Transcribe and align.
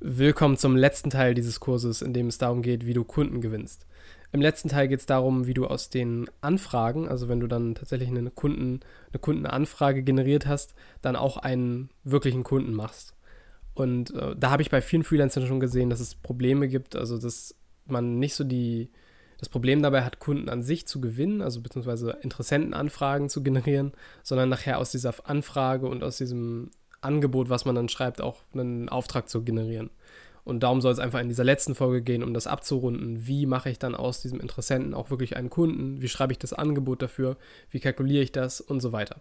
Willkommen 0.00 0.56
zum 0.56 0.76
letzten 0.76 1.10
Teil 1.10 1.34
dieses 1.34 1.58
Kurses, 1.58 2.02
in 2.02 2.12
dem 2.12 2.28
es 2.28 2.38
darum 2.38 2.62
geht, 2.62 2.86
wie 2.86 2.94
du 2.94 3.02
Kunden 3.02 3.40
gewinnst. 3.40 3.84
Im 4.30 4.40
letzten 4.40 4.68
Teil 4.68 4.86
geht 4.86 5.00
es 5.00 5.06
darum, 5.06 5.48
wie 5.48 5.54
du 5.54 5.66
aus 5.66 5.90
den 5.90 6.30
Anfragen, 6.40 7.08
also 7.08 7.28
wenn 7.28 7.40
du 7.40 7.48
dann 7.48 7.74
tatsächlich 7.74 8.08
eine, 8.08 8.30
Kunden, 8.30 8.78
eine 9.10 9.18
Kundenanfrage 9.18 10.04
generiert 10.04 10.46
hast, 10.46 10.76
dann 11.02 11.16
auch 11.16 11.36
einen 11.36 11.90
wirklichen 12.04 12.44
Kunden 12.44 12.74
machst. 12.74 13.16
Und 13.74 14.14
äh, 14.14 14.36
da 14.36 14.50
habe 14.50 14.62
ich 14.62 14.70
bei 14.70 14.82
vielen 14.82 15.02
Freelancern 15.02 15.48
schon 15.48 15.58
gesehen, 15.58 15.90
dass 15.90 15.98
es 15.98 16.14
Probleme 16.14 16.68
gibt, 16.68 16.94
also 16.94 17.18
dass 17.18 17.56
man 17.86 18.20
nicht 18.20 18.34
so 18.34 18.44
die, 18.44 18.92
das 19.40 19.48
Problem 19.48 19.82
dabei 19.82 20.04
hat, 20.04 20.20
Kunden 20.20 20.48
an 20.48 20.62
sich 20.62 20.86
zu 20.86 21.00
gewinnen, 21.00 21.42
also 21.42 21.60
beziehungsweise 21.60 22.18
Interessentenanfragen 22.22 23.28
zu 23.28 23.42
generieren, 23.42 23.90
sondern 24.22 24.48
nachher 24.48 24.78
aus 24.78 24.92
dieser 24.92 25.12
Anfrage 25.28 25.88
und 25.88 26.04
aus 26.04 26.18
diesem 26.18 26.70
Angebot, 27.00 27.48
was 27.48 27.64
man 27.64 27.74
dann 27.74 27.88
schreibt, 27.88 28.20
auch 28.20 28.42
einen 28.52 28.88
Auftrag 28.88 29.28
zu 29.28 29.42
generieren. 29.42 29.90
Und 30.44 30.62
darum 30.62 30.80
soll 30.80 30.92
es 30.92 30.98
einfach 30.98 31.20
in 31.20 31.28
dieser 31.28 31.44
letzten 31.44 31.74
Folge 31.74 32.00
gehen, 32.00 32.22
um 32.22 32.32
das 32.32 32.46
abzurunden. 32.46 33.26
Wie 33.26 33.44
mache 33.44 33.68
ich 33.68 33.78
dann 33.78 33.94
aus 33.94 34.22
diesem 34.22 34.40
Interessenten 34.40 34.94
auch 34.94 35.10
wirklich 35.10 35.36
einen 35.36 35.50
Kunden? 35.50 36.00
Wie 36.00 36.08
schreibe 36.08 36.32
ich 36.32 36.38
das 36.38 36.54
Angebot 36.54 37.02
dafür? 37.02 37.36
Wie 37.70 37.80
kalkuliere 37.80 38.22
ich 38.22 38.32
das? 38.32 38.60
Und 38.60 38.80
so 38.80 38.92
weiter. 38.92 39.20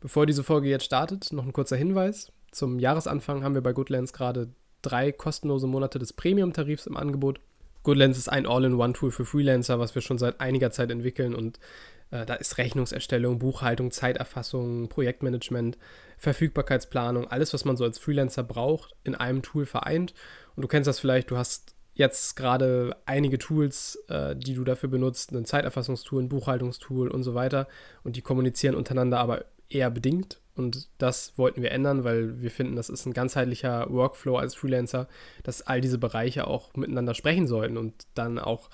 Bevor 0.00 0.24
diese 0.24 0.42
Folge 0.42 0.68
jetzt 0.68 0.86
startet, 0.86 1.32
noch 1.32 1.44
ein 1.44 1.52
kurzer 1.52 1.76
Hinweis. 1.76 2.32
Zum 2.50 2.78
Jahresanfang 2.78 3.44
haben 3.44 3.54
wir 3.54 3.62
bei 3.62 3.74
Goodlands 3.74 4.14
gerade 4.14 4.48
drei 4.80 5.12
kostenlose 5.12 5.66
Monate 5.66 5.98
des 5.98 6.14
Premium-Tarifs 6.14 6.86
im 6.86 6.96
Angebot. 6.96 7.40
Goodlands 7.84 8.18
ist 8.18 8.28
ein 8.28 8.46
All-in-One-Tool 8.46 9.12
für 9.12 9.24
Freelancer, 9.24 9.78
was 9.78 9.94
wir 9.94 10.02
schon 10.02 10.18
seit 10.18 10.40
einiger 10.40 10.72
Zeit 10.72 10.90
entwickeln 10.90 11.34
und 11.34 11.60
äh, 12.10 12.26
da 12.26 12.34
ist 12.34 12.58
Rechnungserstellung, 12.58 13.38
Buchhaltung, 13.38 13.90
Zeiterfassung, 13.90 14.88
Projektmanagement, 14.88 15.78
Verfügbarkeitsplanung, 16.18 17.28
alles, 17.28 17.54
was 17.54 17.64
man 17.64 17.76
so 17.76 17.84
als 17.84 17.98
Freelancer 17.98 18.42
braucht, 18.42 18.94
in 19.04 19.14
einem 19.14 19.42
Tool 19.42 19.66
vereint. 19.66 20.14
Und 20.56 20.62
du 20.62 20.68
kennst 20.68 20.88
das 20.88 20.98
vielleicht, 20.98 21.30
du 21.30 21.36
hast 21.36 21.74
jetzt 21.94 22.36
gerade 22.36 22.96
einige 23.06 23.38
Tools, 23.38 23.96
äh, 24.08 24.34
die 24.34 24.54
du 24.54 24.64
dafür 24.64 24.88
benutzt, 24.88 25.32
ein 25.32 25.44
Zeiterfassungstool, 25.44 26.22
ein 26.22 26.28
Buchhaltungstool 26.28 27.08
und 27.08 27.22
so 27.22 27.34
weiter. 27.34 27.68
Und 28.02 28.16
die 28.16 28.22
kommunizieren 28.22 28.74
untereinander 28.74 29.18
aber 29.18 29.44
eher 29.68 29.90
bedingt. 29.90 30.40
Und 30.56 30.88
das 30.98 31.36
wollten 31.36 31.62
wir 31.62 31.72
ändern, 31.72 32.04
weil 32.04 32.40
wir 32.40 32.50
finden, 32.50 32.76
das 32.76 32.88
ist 32.88 33.06
ein 33.06 33.12
ganzheitlicher 33.12 33.90
Workflow 33.90 34.36
als 34.36 34.54
Freelancer, 34.54 35.08
dass 35.42 35.62
all 35.62 35.80
diese 35.80 35.98
Bereiche 35.98 36.46
auch 36.46 36.74
miteinander 36.74 37.14
sprechen 37.14 37.48
sollten 37.48 37.76
und 37.76 38.06
dann 38.14 38.38
auch 38.38 38.70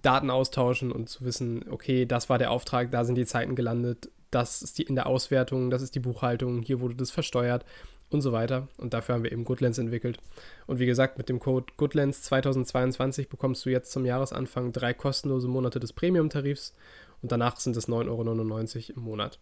Daten 0.00 0.30
austauschen 0.30 0.90
und 0.92 1.08
zu 1.08 1.24
wissen, 1.24 1.66
okay, 1.70 2.06
das 2.06 2.30
war 2.30 2.38
der 2.38 2.50
Auftrag, 2.50 2.90
da 2.90 3.04
sind 3.04 3.16
die 3.16 3.26
Zeiten 3.26 3.54
gelandet, 3.54 4.10
das 4.30 4.62
ist 4.62 4.78
die 4.78 4.84
in 4.84 4.94
der 4.94 5.06
Auswertung, 5.06 5.70
das 5.70 5.82
ist 5.82 5.94
die 5.94 6.00
Buchhaltung, 6.00 6.62
hier 6.62 6.80
wurde 6.80 6.94
das 6.94 7.10
versteuert 7.10 7.64
und 8.10 8.22
so 8.22 8.32
weiter. 8.32 8.68
Und 8.78 8.94
dafür 8.94 9.14
haben 9.14 9.24
wir 9.24 9.32
eben 9.32 9.44
Goodlands 9.44 9.78
entwickelt. 9.78 10.18
Und 10.66 10.78
wie 10.78 10.86
gesagt, 10.86 11.18
mit 11.18 11.28
dem 11.28 11.40
Code 11.40 11.72
Goodlands 11.76 12.22
2022 12.22 13.28
bekommst 13.28 13.66
du 13.66 13.70
jetzt 13.70 13.92
zum 13.92 14.06
Jahresanfang 14.06 14.72
drei 14.72 14.94
kostenlose 14.94 15.48
Monate 15.48 15.80
des 15.80 15.92
Premium-Tarifs 15.92 16.74
und 17.20 17.32
danach 17.32 17.58
sind 17.58 17.76
es 17.76 17.88
9,99 17.88 18.90
Euro 18.90 18.98
im 18.98 19.02
Monat. 19.02 19.38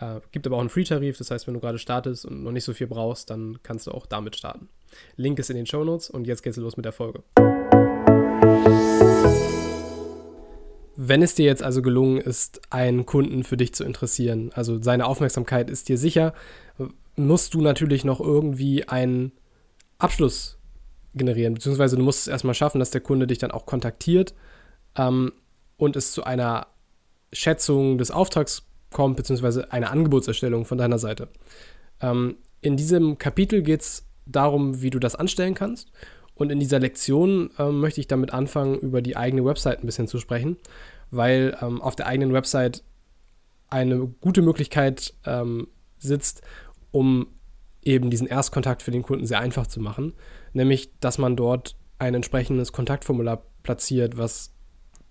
Äh, 0.00 0.20
gibt 0.32 0.46
aber 0.46 0.56
auch 0.56 0.60
einen 0.60 0.70
Free-Tarif, 0.70 1.18
das 1.18 1.30
heißt, 1.30 1.46
wenn 1.46 1.54
du 1.54 1.60
gerade 1.60 1.78
startest 1.78 2.24
und 2.24 2.42
noch 2.42 2.52
nicht 2.52 2.64
so 2.64 2.72
viel 2.72 2.86
brauchst, 2.86 3.28
dann 3.28 3.58
kannst 3.62 3.86
du 3.86 3.92
auch 3.92 4.06
damit 4.06 4.34
starten. 4.34 4.68
Link 5.16 5.38
ist 5.38 5.50
in 5.50 5.56
den 5.56 5.66
Show 5.66 5.84
Notes 5.84 6.08
und 6.08 6.26
jetzt 6.26 6.42
geht's 6.42 6.56
los 6.56 6.76
mit 6.76 6.86
der 6.86 6.92
Folge. 6.92 7.22
Wenn 10.96 11.22
es 11.22 11.34
dir 11.34 11.44
jetzt 11.44 11.62
also 11.62 11.82
gelungen 11.82 12.18
ist, 12.18 12.60
einen 12.70 13.06
Kunden 13.06 13.44
für 13.44 13.56
dich 13.56 13.74
zu 13.74 13.84
interessieren, 13.84 14.50
also 14.54 14.82
seine 14.82 15.06
Aufmerksamkeit 15.06 15.70
ist 15.70 15.88
dir 15.88 15.98
sicher, 15.98 16.34
musst 17.16 17.54
du 17.54 17.60
natürlich 17.60 18.04
noch 18.04 18.20
irgendwie 18.20 18.88
einen 18.88 19.32
Abschluss 19.98 20.58
generieren, 21.14 21.54
beziehungsweise 21.54 21.96
du 21.96 22.02
musst 22.02 22.20
es 22.20 22.28
erstmal 22.28 22.54
schaffen, 22.54 22.78
dass 22.78 22.90
der 22.90 23.00
Kunde 23.00 23.26
dich 23.26 23.38
dann 23.38 23.50
auch 23.50 23.66
kontaktiert 23.66 24.34
ähm, 24.96 25.32
und 25.76 25.96
es 25.96 26.12
zu 26.12 26.24
einer 26.24 26.68
Schätzung 27.32 27.98
des 27.98 28.10
Auftrags 28.10 28.69
kommt, 28.92 29.16
beziehungsweise 29.16 29.72
eine 29.72 29.90
Angebotserstellung 29.90 30.64
von 30.64 30.78
deiner 30.78 30.98
Seite. 30.98 31.28
Ähm, 32.00 32.36
in 32.60 32.76
diesem 32.76 33.18
Kapitel 33.18 33.62
geht 33.62 33.80
es 33.82 34.06
darum, 34.26 34.82
wie 34.82 34.90
du 34.90 34.98
das 34.98 35.16
anstellen 35.16 35.54
kannst. 35.54 35.90
Und 36.34 36.50
in 36.50 36.58
dieser 36.58 36.78
Lektion 36.78 37.50
ähm, 37.58 37.80
möchte 37.80 38.00
ich 38.00 38.06
damit 38.06 38.32
anfangen, 38.32 38.78
über 38.78 39.02
die 39.02 39.16
eigene 39.16 39.44
Website 39.44 39.80
ein 39.82 39.86
bisschen 39.86 40.06
zu 40.06 40.18
sprechen, 40.18 40.56
weil 41.10 41.56
ähm, 41.60 41.82
auf 41.82 41.96
der 41.96 42.06
eigenen 42.06 42.32
Website 42.32 42.82
eine 43.68 44.06
gute 44.06 44.42
Möglichkeit 44.42 45.14
ähm, 45.26 45.68
sitzt, 45.98 46.42
um 46.92 47.26
eben 47.82 48.10
diesen 48.10 48.26
Erstkontakt 48.26 48.82
für 48.82 48.90
den 48.90 49.02
Kunden 49.02 49.26
sehr 49.26 49.40
einfach 49.40 49.66
zu 49.66 49.80
machen, 49.80 50.14
nämlich 50.52 50.90
dass 51.00 51.18
man 51.18 51.36
dort 51.36 51.76
ein 51.98 52.14
entsprechendes 52.14 52.72
Kontaktformular 52.72 53.42
platziert, 53.62 54.16
was 54.16 54.52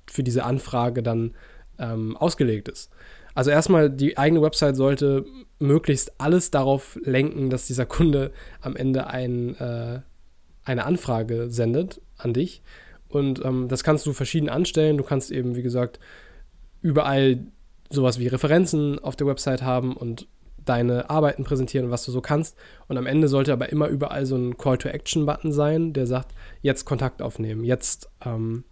für 0.07 0.23
diese 0.23 0.43
Anfrage 0.43 1.03
dann 1.03 1.35
ähm, 1.79 2.15
ausgelegt 2.17 2.67
ist. 2.67 2.91
Also 3.35 3.51
erstmal, 3.51 3.89
die 3.89 4.17
eigene 4.17 4.41
Website 4.41 4.75
sollte 4.75 5.25
möglichst 5.59 6.19
alles 6.19 6.51
darauf 6.51 6.99
lenken, 7.03 7.49
dass 7.49 7.67
dieser 7.67 7.85
Kunde 7.85 8.31
am 8.61 8.75
Ende 8.75 9.07
ein, 9.07 9.55
äh, 9.55 10.01
eine 10.63 10.85
Anfrage 10.85 11.49
sendet 11.49 12.01
an 12.17 12.33
dich. 12.33 12.61
Und 13.07 13.43
ähm, 13.43 13.67
das 13.67 13.83
kannst 13.83 14.05
du 14.05 14.13
verschieden 14.13 14.49
anstellen. 14.49 14.97
Du 14.97 15.03
kannst 15.03 15.31
eben, 15.31 15.55
wie 15.55 15.63
gesagt, 15.63 15.99
überall 16.81 17.39
sowas 17.89 18.19
wie 18.19 18.27
Referenzen 18.27 18.99
auf 18.99 19.15
der 19.15 19.27
Website 19.27 19.63
haben 19.63 19.95
und 19.95 20.27
deine 20.63 21.09
Arbeiten 21.09 21.43
präsentieren, 21.43 21.89
was 21.89 22.05
du 22.05 22.11
so 22.11 22.21
kannst. 22.21 22.55
Und 22.87 22.97
am 22.97 23.07
Ende 23.07 23.27
sollte 23.27 23.53
aber 23.53 23.69
immer 23.69 23.87
überall 23.87 24.25
so 24.25 24.35
ein 24.35 24.57
Call-to-Action-Button 24.57 25.51
sein, 25.51 25.93
der 25.93 26.05
sagt, 26.05 26.35
jetzt 26.61 26.85
Kontakt 26.85 27.21
aufnehmen, 27.21 27.63
jetzt 27.63 28.09
ähm, 28.23 28.63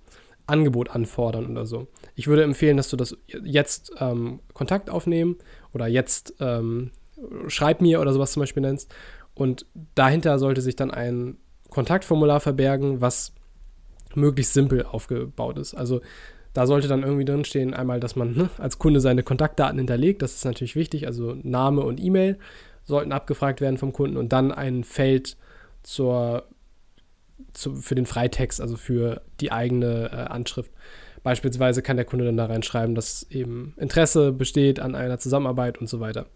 Angebot 0.47 0.89
anfordern 0.89 1.51
oder 1.51 1.65
so. 1.65 1.87
Ich 2.15 2.27
würde 2.27 2.43
empfehlen, 2.43 2.77
dass 2.77 2.89
du 2.89 2.97
das 2.97 3.17
jetzt 3.43 3.91
ähm, 3.99 4.39
Kontakt 4.53 4.89
aufnehmen 4.89 5.37
oder 5.73 5.87
jetzt 5.87 6.35
ähm, 6.39 6.91
schreib 7.47 7.81
mir 7.81 8.01
oder 8.01 8.13
sowas 8.13 8.31
zum 8.31 8.41
Beispiel 8.41 8.61
nennst. 8.61 8.93
Und 9.35 9.65
dahinter 9.93 10.39
sollte 10.39 10.61
sich 10.61 10.75
dann 10.75 10.89
ein 10.89 11.37
Kontaktformular 11.69 12.39
verbergen, 12.39 13.01
was 13.01 13.33
möglichst 14.15 14.53
simpel 14.53 14.83
aufgebaut 14.83 15.57
ist. 15.57 15.73
Also 15.73 16.01
da 16.53 16.65
sollte 16.65 16.87
dann 16.87 17.03
irgendwie 17.03 17.25
drinstehen, 17.25 17.73
einmal, 17.73 17.99
dass 17.99 18.15
man 18.15 18.33
ne, 18.33 18.49
als 18.57 18.79
Kunde 18.79 18.99
seine 18.99 19.21
Kontaktdaten 19.21 19.77
hinterlegt, 19.77 20.21
das 20.23 20.35
ist 20.35 20.45
natürlich 20.45 20.75
wichtig, 20.75 21.05
also 21.05 21.35
Name 21.43 21.81
und 21.81 21.99
E-Mail 21.99 22.39
sollten 22.83 23.11
abgefragt 23.11 23.61
werden 23.61 23.77
vom 23.77 23.93
Kunden 23.93 24.17
und 24.17 24.33
dann 24.33 24.51
ein 24.51 24.83
Feld 24.83 25.37
zur, 25.83 26.47
zu, 27.53 27.75
für 27.75 27.95
den 27.95 28.05
Freitext, 28.05 28.61
also 28.61 28.77
für 28.77 29.21
die 29.39 29.51
eigene 29.51 30.09
äh, 30.11 30.15
Anschrift. 30.15 30.71
Beispielsweise 31.23 31.81
kann 31.81 31.97
der 31.97 32.05
Kunde 32.05 32.25
dann 32.25 32.37
da 32.37 32.45
reinschreiben, 32.45 32.95
dass 32.95 33.23
eben 33.29 33.73
Interesse 33.77 34.31
besteht 34.31 34.79
an 34.79 34.95
einer 34.95 35.19
Zusammenarbeit 35.19 35.77
und 35.79 35.87
so 35.87 35.99
weiter. 35.99 36.27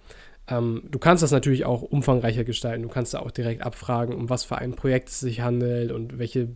Ähm, 0.48 0.84
du 0.90 1.00
kannst 1.00 1.24
das 1.24 1.32
natürlich 1.32 1.66
auch 1.66 1.82
umfangreicher 1.82 2.44
gestalten. 2.44 2.84
Du 2.84 2.90
kannst 2.90 3.14
da 3.14 3.20
auch 3.20 3.32
direkt 3.32 3.62
abfragen, 3.62 4.16
um 4.16 4.30
was 4.30 4.44
für 4.44 4.58
ein 4.58 4.74
Projekt 4.74 5.10
es 5.10 5.20
sich 5.20 5.42
handelt 5.42 5.92
und 5.92 6.18
welche, 6.20 6.50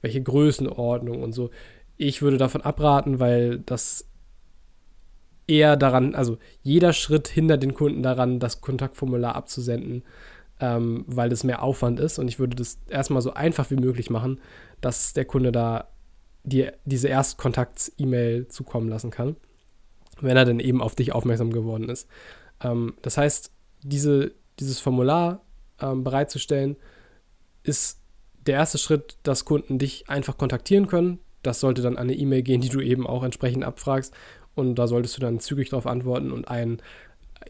welche 0.00 0.22
Größenordnung 0.22 1.22
und 1.22 1.32
so 1.32 1.50
ich 1.96 2.22
würde 2.22 2.36
davon 2.36 2.62
abraten, 2.62 3.20
weil 3.20 3.60
das 3.60 4.08
eher 5.46 5.76
daran, 5.76 6.14
also 6.14 6.38
jeder 6.62 6.92
Schritt 6.92 7.28
hindert 7.28 7.62
den 7.62 7.74
Kunden 7.74 8.02
daran, 8.02 8.40
das 8.40 8.60
Kontaktformular 8.60 9.34
abzusenden, 9.34 10.02
ähm, 10.62 11.04
weil 11.08 11.28
das 11.28 11.42
mehr 11.42 11.62
Aufwand 11.62 11.98
ist. 11.98 12.20
Und 12.20 12.28
ich 12.28 12.38
würde 12.38 12.54
das 12.54 12.78
erstmal 12.88 13.20
so 13.20 13.34
einfach 13.34 13.70
wie 13.72 13.76
möglich 13.76 14.08
machen, 14.08 14.40
dass 14.80 15.12
der 15.12 15.24
Kunde 15.24 15.50
da 15.50 15.88
dir 16.44 16.74
diese 16.84 17.08
Erstkontakts-E-Mail 17.08 18.46
zukommen 18.46 18.88
lassen 18.88 19.10
kann, 19.10 19.36
wenn 20.20 20.36
er 20.36 20.44
dann 20.44 20.60
eben 20.60 20.80
auf 20.80 20.94
dich 20.94 21.12
aufmerksam 21.12 21.52
geworden 21.52 21.88
ist. 21.88 22.08
Ähm, 22.62 22.94
das 23.02 23.18
heißt, 23.18 23.50
diese, 23.82 24.32
dieses 24.60 24.78
Formular 24.78 25.44
ähm, 25.80 26.04
bereitzustellen, 26.04 26.76
ist 27.64 28.00
der 28.46 28.54
erste 28.54 28.78
Schritt, 28.78 29.18
dass 29.24 29.44
Kunden 29.44 29.78
dich 29.78 30.08
einfach 30.08 30.38
kontaktieren 30.38 30.86
können, 30.86 31.18
das 31.42 31.58
sollte 31.58 31.82
dann 31.82 31.96
an 31.96 32.04
eine 32.04 32.14
E-Mail 32.14 32.42
gehen, 32.42 32.60
die 32.60 32.68
du 32.68 32.80
eben 32.80 33.04
auch 33.04 33.24
entsprechend 33.24 33.64
abfragst. 33.64 34.14
Und 34.54 34.76
da 34.76 34.86
solltest 34.86 35.16
du 35.16 35.20
dann 35.20 35.40
zügig 35.40 35.70
darauf 35.70 35.86
antworten 35.86 36.30
und 36.30 36.46
ein 36.46 36.80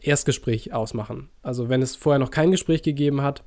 Erstgespräch 0.01 0.73
ausmachen. 0.73 1.29
Also 1.41 1.69
wenn 1.69 1.81
es 1.81 1.95
vorher 1.95 2.19
noch 2.19 2.31
kein 2.31 2.51
Gespräch 2.51 2.83
gegeben 2.83 3.21
hat, 3.21 3.43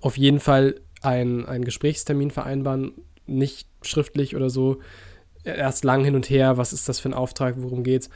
auf 0.00 0.16
jeden 0.16 0.40
Fall 0.40 0.80
einen 1.02 1.64
Gesprächstermin 1.64 2.30
vereinbaren, 2.30 2.92
nicht 3.26 3.68
schriftlich 3.82 4.36
oder 4.36 4.50
so, 4.50 4.80
erst 5.44 5.84
lang 5.84 6.04
hin 6.04 6.14
und 6.14 6.30
her, 6.30 6.56
was 6.56 6.72
ist 6.72 6.88
das 6.88 7.00
für 7.00 7.10
ein 7.10 7.14
Auftrag, 7.14 7.56
worum 7.58 7.82
geht's, 7.82 8.08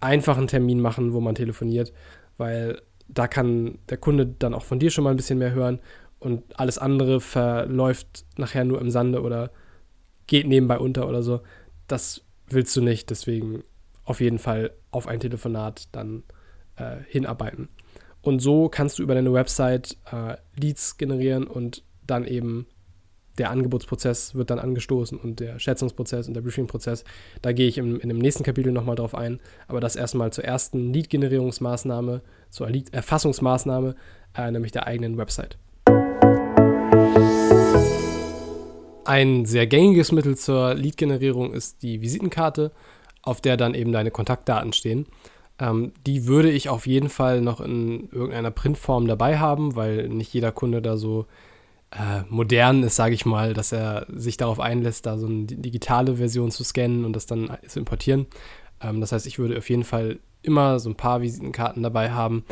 einfach 0.00 0.38
einen 0.38 0.46
Termin 0.46 0.80
machen, 0.80 1.12
wo 1.12 1.20
man 1.20 1.34
telefoniert, 1.34 1.92
weil 2.38 2.80
da 3.08 3.28
kann 3.28 3.78
der 3.88 3.98
Kunde 3.98 4.26
dann 4.26 4.54
auch 4.54 4.64
von 4.64 4.78
dir 4.78 4.90
schon 4.90 5.04
mal 5.04 5.10
ein 5.10 5.16
bisschen 5.16 5.38
mehr 5.38 5.52
hören 5.52 5.80
und 6.18 6.58
alles 6.58 6.78
andere 6.78 7.20
verläuft 7.20 8.24
nachher 8.36 8.64
nur 8.64 8.80
im 8.80 8.90
Sande 8.90 9.22
oder 9.22 9.50
geht 10.26 10.46
nebenbei 10.46 10.78
unter 10.78 11.08
oder 11.08 11.22
so. 11.22 11.40
Das 11.88 12.22
willst 12.48 12.74
du 12.76 12.82
nicht, 12.82 13.10
deswegen 13.10 13.62
auf 14.04 14.20
jeden 14.20 14.38
Fall 14.38 14.72
auf 14.90 15.06
ein 15.06 15.20
Telefonat 15.20 15.88
dann 15.92 16.22
äh, 16.80 16.96
hinarbeiten. 17.08 17.68
Und 18.22 18.40
so 18.40 18.68
kannst 18.68 18.98
du 18.98 19.02
über 19.02 19.14
deine 19.14 19.32
Website 19.32 19.96
äh, 20.10 20.36
Leads 20.58 20.96
generieren 20.96 21.46
und 21.46 21.84
dann 22.06 22.26
eben 22.26 22.66
der 23.38 23.50
Angebotsprozess 23.50 24.34
wird 24.34 24.50
dann 24.50 24.58
angestoßen 24.58 25.16
und 25.16 25.40
der 25.40 25.58
Schätzungsprozess 25.58 26.28
und 26.28 26.34
der 26.34 26.42
Briefing-Prozess. 26.42 27.04
Da 27.40 27.52
gehe 27.52 27.68
ich 27.68 27.78
im, 27.78 27.98
in 28.00 28.08
dem 28.08 28.18
nächsten 28.18 28.44
Kapitel 28.44 28.72
nochmal 28.72 28.96
drauf 28.96 29.14
ein. 29.14 29.40
Aber 29.66 29.80
das 29.80 29.96
erstmal 29.96 30.32
zur 30.32 30.44
ersten 30.44 30.92
Lead-Generierungsmaßnahme, 30.92 32.20
zur 32.50 32.68
Lead-Erfassungsmaßnahme, 32.68 33.94
äh, 34.36 34.50
nämlich 34.50 34.72
der 34.72 34.86
eigenen 34.86 35.16
Website. 35.16 35.56
Ein 39.06 39.46
sehr 39.46 39.66
gängiges 39.66 40.12
Mittel 40.12 40.36
zur 40.36 40.74
Lead-Generierung 40.74 41.54
ist 41.54 41.82
die 41.82 42.02
Visitenkarte, 42.02 42.72
auf 43.22 43.40
der 43.40 43.56
dann 43.56 43.74
eben 43.74 43.92
deine 43.92 44.10
Kontaktdaten 44.10 44.72
stehen. 44.72 45.06
Ähm, 45.60 45.92
die 46.06 46.26
würde 46.26 46.50
ich 46.50 46.68
auf 46.68 46.86
jeden 46.86 47.10
Fall 47.10 47.42
noch 47.42 47.60
in 47.60 48.08
irgendeiner 48.10 48.50
Printform 48.50 49.06
dabei 49.06 49.38
haben, 49.38 49.76
weil 49.76 50.08
nicht 50.08 50.32
jeder 50.32 50.50
Kunde 50.52 50.80
da 50.80 50.96
so 50.96 51.26
äh, 51.90 52.22
modern 52.28 52.82
ist, 52.82 52.96
sage 52.96 53.14
ich 53.14 53.26
mal, 53.26 53.52
dass 53.52 53.72
er 53.72 54.06
sich 54.08 54.36
darauf 54.36 54.58
einlässt, 54.58 55.06
da 55.06 55.18
so 55.18 55.26
eine 55.26 55.44
digitale 55.44 56.16
Version 56.16 56.50
zu 56.50 56.64
scannen 56.64 57.04
und 57.04 57.14
das 57.14 57.26
dann 57.26 57.56
zu 57.66 57.78
importieren. 57.78 58.26
Ähm, 58.80 59.00
das 59.00 59.12
heißt, 59.12 59.26
ich 59.26 59.38
würde 59.38 59.58
auf 59.58 59.68
jeden 59.68 59.84
Fall 59.84 60.18
immer 60.42 60.78
so 60.80 60.88
ein 60.88 60.96
paar 60.96 61.20
Visitenkarten 61.20 61.82
dabei 61.82 62.10
haben, 62.10 62.44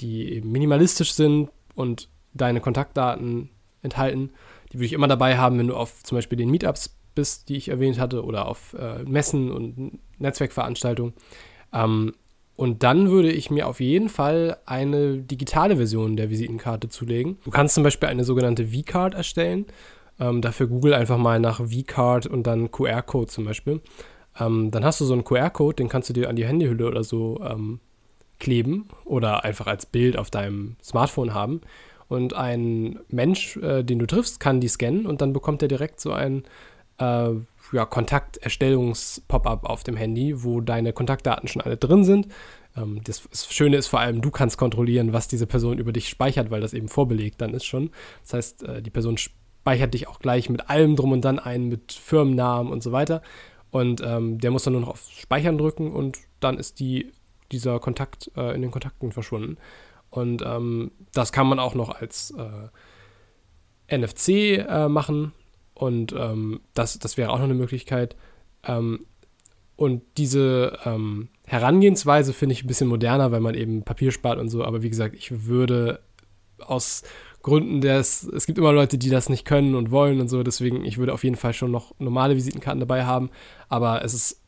die 0.00 0.40
minimalistisch 0.42 1.12
sind 1.12 1.50
und 1.74 2.08
deine 2.32 2.60
Kontaktdaten 2.60 3.50
enthalten. 3.82 4.30
Die 4.72 4.78
würde 4.78 4.86
ich 4.86 4.92
immer 4.94 5.08
dabei 5.08 5.36
haben, 5.36 5.58
wenn 5.58 5.68
du 5.68 5.76
auf 5.76 6.02
zum 6.02 6.16
Beispiel 6.16 6.38
den 6.38 6.50
Meetups 6.50 6.96
bist, 7.14 7.48
die 7.48 7.56
ich 7.56 7.68
erwähnt 7.68 7.98
hatte, 8.00 8.24
oder 8.24 8.48
auf 8.48 8.74
äh, 8.74 9.04
Messen 9.04 9.52
und 9.52 9.98
Netzwerkveranstaltungen. 10.18 11.12
Ähm, 11.72 12.14
und 12.56 12.82
dann 12.82 13.10
würde 13.10 13.32
ich 13.32 13.50
mir 13.50 13.66
auf 13.66 13.80
jeden 13.80 14.08
Fall 14.08 14.58
eine 14.64 15.18
digitale 15.18 15.76
Version 15.76 16.16
der 16.16 16.30
Visitenkarte 16.30 16.88
zulegen. 16.88 17.38
Du 17.44 17.50
kannst 17.50 17.74
zum 17.74 17.82
Beispiel 17.82 18.08
eine 18.08 18.24
sogenannte 18.24 18.68
V-Card 18.68 19.14
erstellen. 19.14 19.66
Ähm, 20.20 20.40
dafür 20.40 20.68
google 20.68 20.94
einfach 20.94 21.18
mal 21.18 21.40
nach 21.40 21.58
V-Card 21.58 22.26
und 22.26 22.46
dann 22.46 22.70
QR-Code 22.70 23.26
zum 23.26 23.44
Beispiel. 23.44 23.80
Ähm, 24.38 24.70
dann 24.70 24.84
hast 24.84 25.00
du 25.00 25.04
so 25.04 25.14
einen 25.14 25.24
QR-Code, 25.24 25.76
den 25.76 25.88
kannst 25.88 26.08
du 26.08 26.12
dir 26.12 26.28
an 26.28 26.36
die 26.36 26.46
Handyhülle 26.46 26.86
oder 26.86 27.02
so 27.02 27.40
ähm, 27.44 27.80
kleben 28.38 28.88
oder 29.04 29.44
einfach 29.44 29.66
als 29.66 29.86
Bild 29.86 30.16
auf 30.16 30.30
deinem 30.30 30.76
Smartphone 30.82 31.34
haben. 31.34 31.60
Und 32.06 32.34
ein 32.34 33.00
Mensch, 33.08 33.56
äh, 33.56 33.82
den 33.82 33.98
du 33.98 34.06
triffst, 34.06 34.38
kann 34.38 34.60
die 34.60 34.68
scannen 34.68 35.06
und 35.06 35.20
dann 35.20 35.32
bekommt 35.32 35.62
er 35.62 35.68
direkt 35.68 35.98
so 36.00 36.12
ein 36.12 36.44
äh, 36.98 37.30
ja, 37.72 37.86
Kontakterstellungs-Pop-up 37.86 39.64
auf 39.64 39.84
dem 39.84 39.96
Handy, 39.96 40.44
wo 40.44 40.60
deine 40.60 40.92
Kontaktdaten 40.92 41.48
schon 41.48 41.62
alle 41.62 41.76
drin 41.76 42.04
sind. 42.04 42.28
Ähm, 42.76 43.00
das, 43.04 43.28
Schöne 43.50 43.76
ist 43.76 43.88
vor 43.88 44.00
allem, 44.00 44.20
du 44.20 44.30
kannst 44.30 44.58
kontrollieren, 44.58 45.12
was 45.12 45.28
diese 45.28 45.46
Person 45.46 45.78
über 45.78 45.92
dich 45.92 46.08
speichert, 46.08 46.50
weil 46.50 46.60
das 46.60 46.74
eben 46.74 46.88
vorbelegt 46.88 47.40
dann 47.40 47.54
ist 47.54 47.64
schon. 47.64 47.90
Das 48.22 48.34
heißt, 48.34 48.62
äh, 48.64 48.82
die 48.82 48.90
Person 48.90 49.16
speichert 49.16 49.94
dich 49.94 50.08
auch 50.08 50.18
gleich 50.18 50.50
mit 50.50 50.68
allem 50.68 50.96
drum 50.96 51.12
und 51.12 51.24
dann 51.24 51.38
ein, 51.38 51.68
mit 51.68 51.92
Firmennamen 51.92 52.72
und 52.72 52.82
so 52.82 52.92
weiter. 52.92 53.22
Und 53.70 54.02
ähm, 54.04 54.38
der 54.38 54.50
muss 54.50 54.62
dann 54.62 54.74
nur 54.74 54.82
noch 54.82 54.90
auf 54.90 55.08
Speichern 55.10 55.58
drücken 55.58 55.90
und 55.92 56.18
dann 56.38 56.58
ist 56.58 56.78
die, 56.78 57.12
dieser 57.50 57.80
Kontakt 57.80 58.30
äh, 58.36 58.54
in 58.54 58.62
den 58.62 58.70
Kontakten 58.70 59.10
verschwunden. 59.10 59.56
Und 60.10 60.42
ähm, 60.42 60.92
das 61.12 61.32
kann 61.32 61.48
man 61.48 61.58
auch 61.58 61.74
noch 61.74 61.90
als 61.90 62.32
äh, 62.38 62.68
NFC 63.98 64.28
äh, 64.68 64.88
machen. 64.88 65.32
Und 65.74 66.14
ähm, 66.16 66.60
das, 66.72 66.98
das 66.98 67.16
wäre 67.16 67.30
auch 67.30 67.38
noch 67.38 67.44
eine 67.44 67.54
Möglichkeit. 67.54 68.16
Ähm, 68.64 69.06
und 69.76 70.02
diese 70.16 70.78
ähm, 70.84 71.28
Herangehensweise 71.46 72.32
finde 72.32 72.52
ich 72.52 72.64
ein 72.64 72.68
bisschen 72.68 72.88
moderner, 72.88 73.32
weil 73.32 73.40
man 73.40 73.54
eben 73.54 73.82
Papier 73.82 74.12
spart 74.12 74.38
und 74.38 74.48
so. 74.48 74.64
Aber 74.64 74.82
wie 74.82 74.90
gesagt, 74.90 75.16
ich 75.16 75.46
würde 75.46 76.00
aus 76.58 77.02
Gründen 77.42 77.80
des, 77.80 78.22
es 78.22 78.46
gibt 78.46 78.56
immer 78.56 78.72
Leute, 78.72 78.96
die 78.96 79.10
das 79.10 79.28
nicht 79.28 79.44
können 79.44 79.74
und 79.74 79.90
wollen 79.90 80.20
und 80.20 80.28
so. 80.28 80.42
Deswegen, 80.42 80.84
ich 80.84 80.96
würde 80.96 81.12
auf 81.12 81.24
jeden 81.24 81.36
Fall 81.36 81.52
schon 81.52 81.70
noch 81.70 81.92
normale 81.98 82.36
Visitenkarten 82.36 82.80
dabei 82.80 83.04
haben. 83.04 83.30
Aber 83.68 84.04
es 84.04 84.14
ist, 84.14 84.40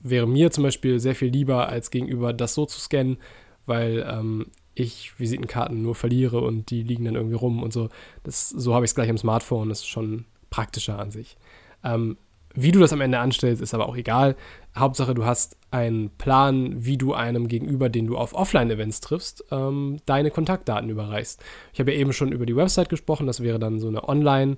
wäre 0.00 0.26
mir 0.26 0.50
zum 0.50 0.64
Beispiel 0.64 0.98
sehr 0.98 1.14
viel 1.14 1.28
lieber, 1.28 1.68
als 1.68 1.90
gegenüber 1.90 2.32
das 2.32 2.54
so 2.54 2.66
zu 2.66 2.80
scannen, 2.80 3.18
weil 3.64 4.04
ähm, 4.06 4.46
ich 4.74 5.18
Visitenkarten 5.18 5.80
nur 5.80 5.94
verliere 5.94 6.40
und 6.40 6.70
die 6.70 6.82
liegen 6.82 7.04
dann 7.04 7.14
irgendwie 7.14 7.36
rum 7.36 7.62
und 7.62 7.72
so. 7.72 7.88
Das, 8.24 8.50
so 8.50 8.74
habe 8.74 8.84
ich 8.84 8.90
es 8.90 8.94
gleich 8.94 9.08
am 9.08 9.18
Smartphone. 9.18 9.68
Das 9.68 9.78
ist 9.78 9.88
schon 9.88 10.26
praktischer 10.54 11.00
an 11.00 11.10
sich. 11.10 11.36
Ähm, 11.82 12.16
wie 12.54 12.70
du 12.70 12.78
das 12.78 12.92
am 12.92 13.00
Ende 13.00 13.18
anstellst, 13.18 13.60
ist 13.60 13.74
aber 13.74 13.88
auch 13.88 13.96
egal. 13.96 14.36
Hauptsache, 14.76 15.12
du 15.12 15.24
hast 15.24 15.56
einen 15.72 16.10
Plan, 16.10 16.84
wie 16.84 16.96
du 16.96 17.12
einem 17.12 17.48
Gegenüber, 17.48 17.88
den 17.88 18.06
du 18.06 18.16
auf 18.16 18.34
Offline-Events 18.34 19.00
triffst, 19.00 19.44
ähm, 19.50 19.96
deine 20.06 20.30
Kontaktdaten 20.30 20.88
überreichst. 20.88 21.42
Ich 21.72 21.80
habe 21.80 21.92
ja 21.92 21.98
eben 21.98 22.12
schon 22.12 22.30
über 22.30 22.46
die 22.46 22.54
Website 22.54 22.88
gesprochen. 22.88 23.26
Das 23.26 23.40
wäre 23.40 23.58
dann 23.58 23.80
so 23.80 23.88
eine 23.88 24.08
Online, 24.08 24.56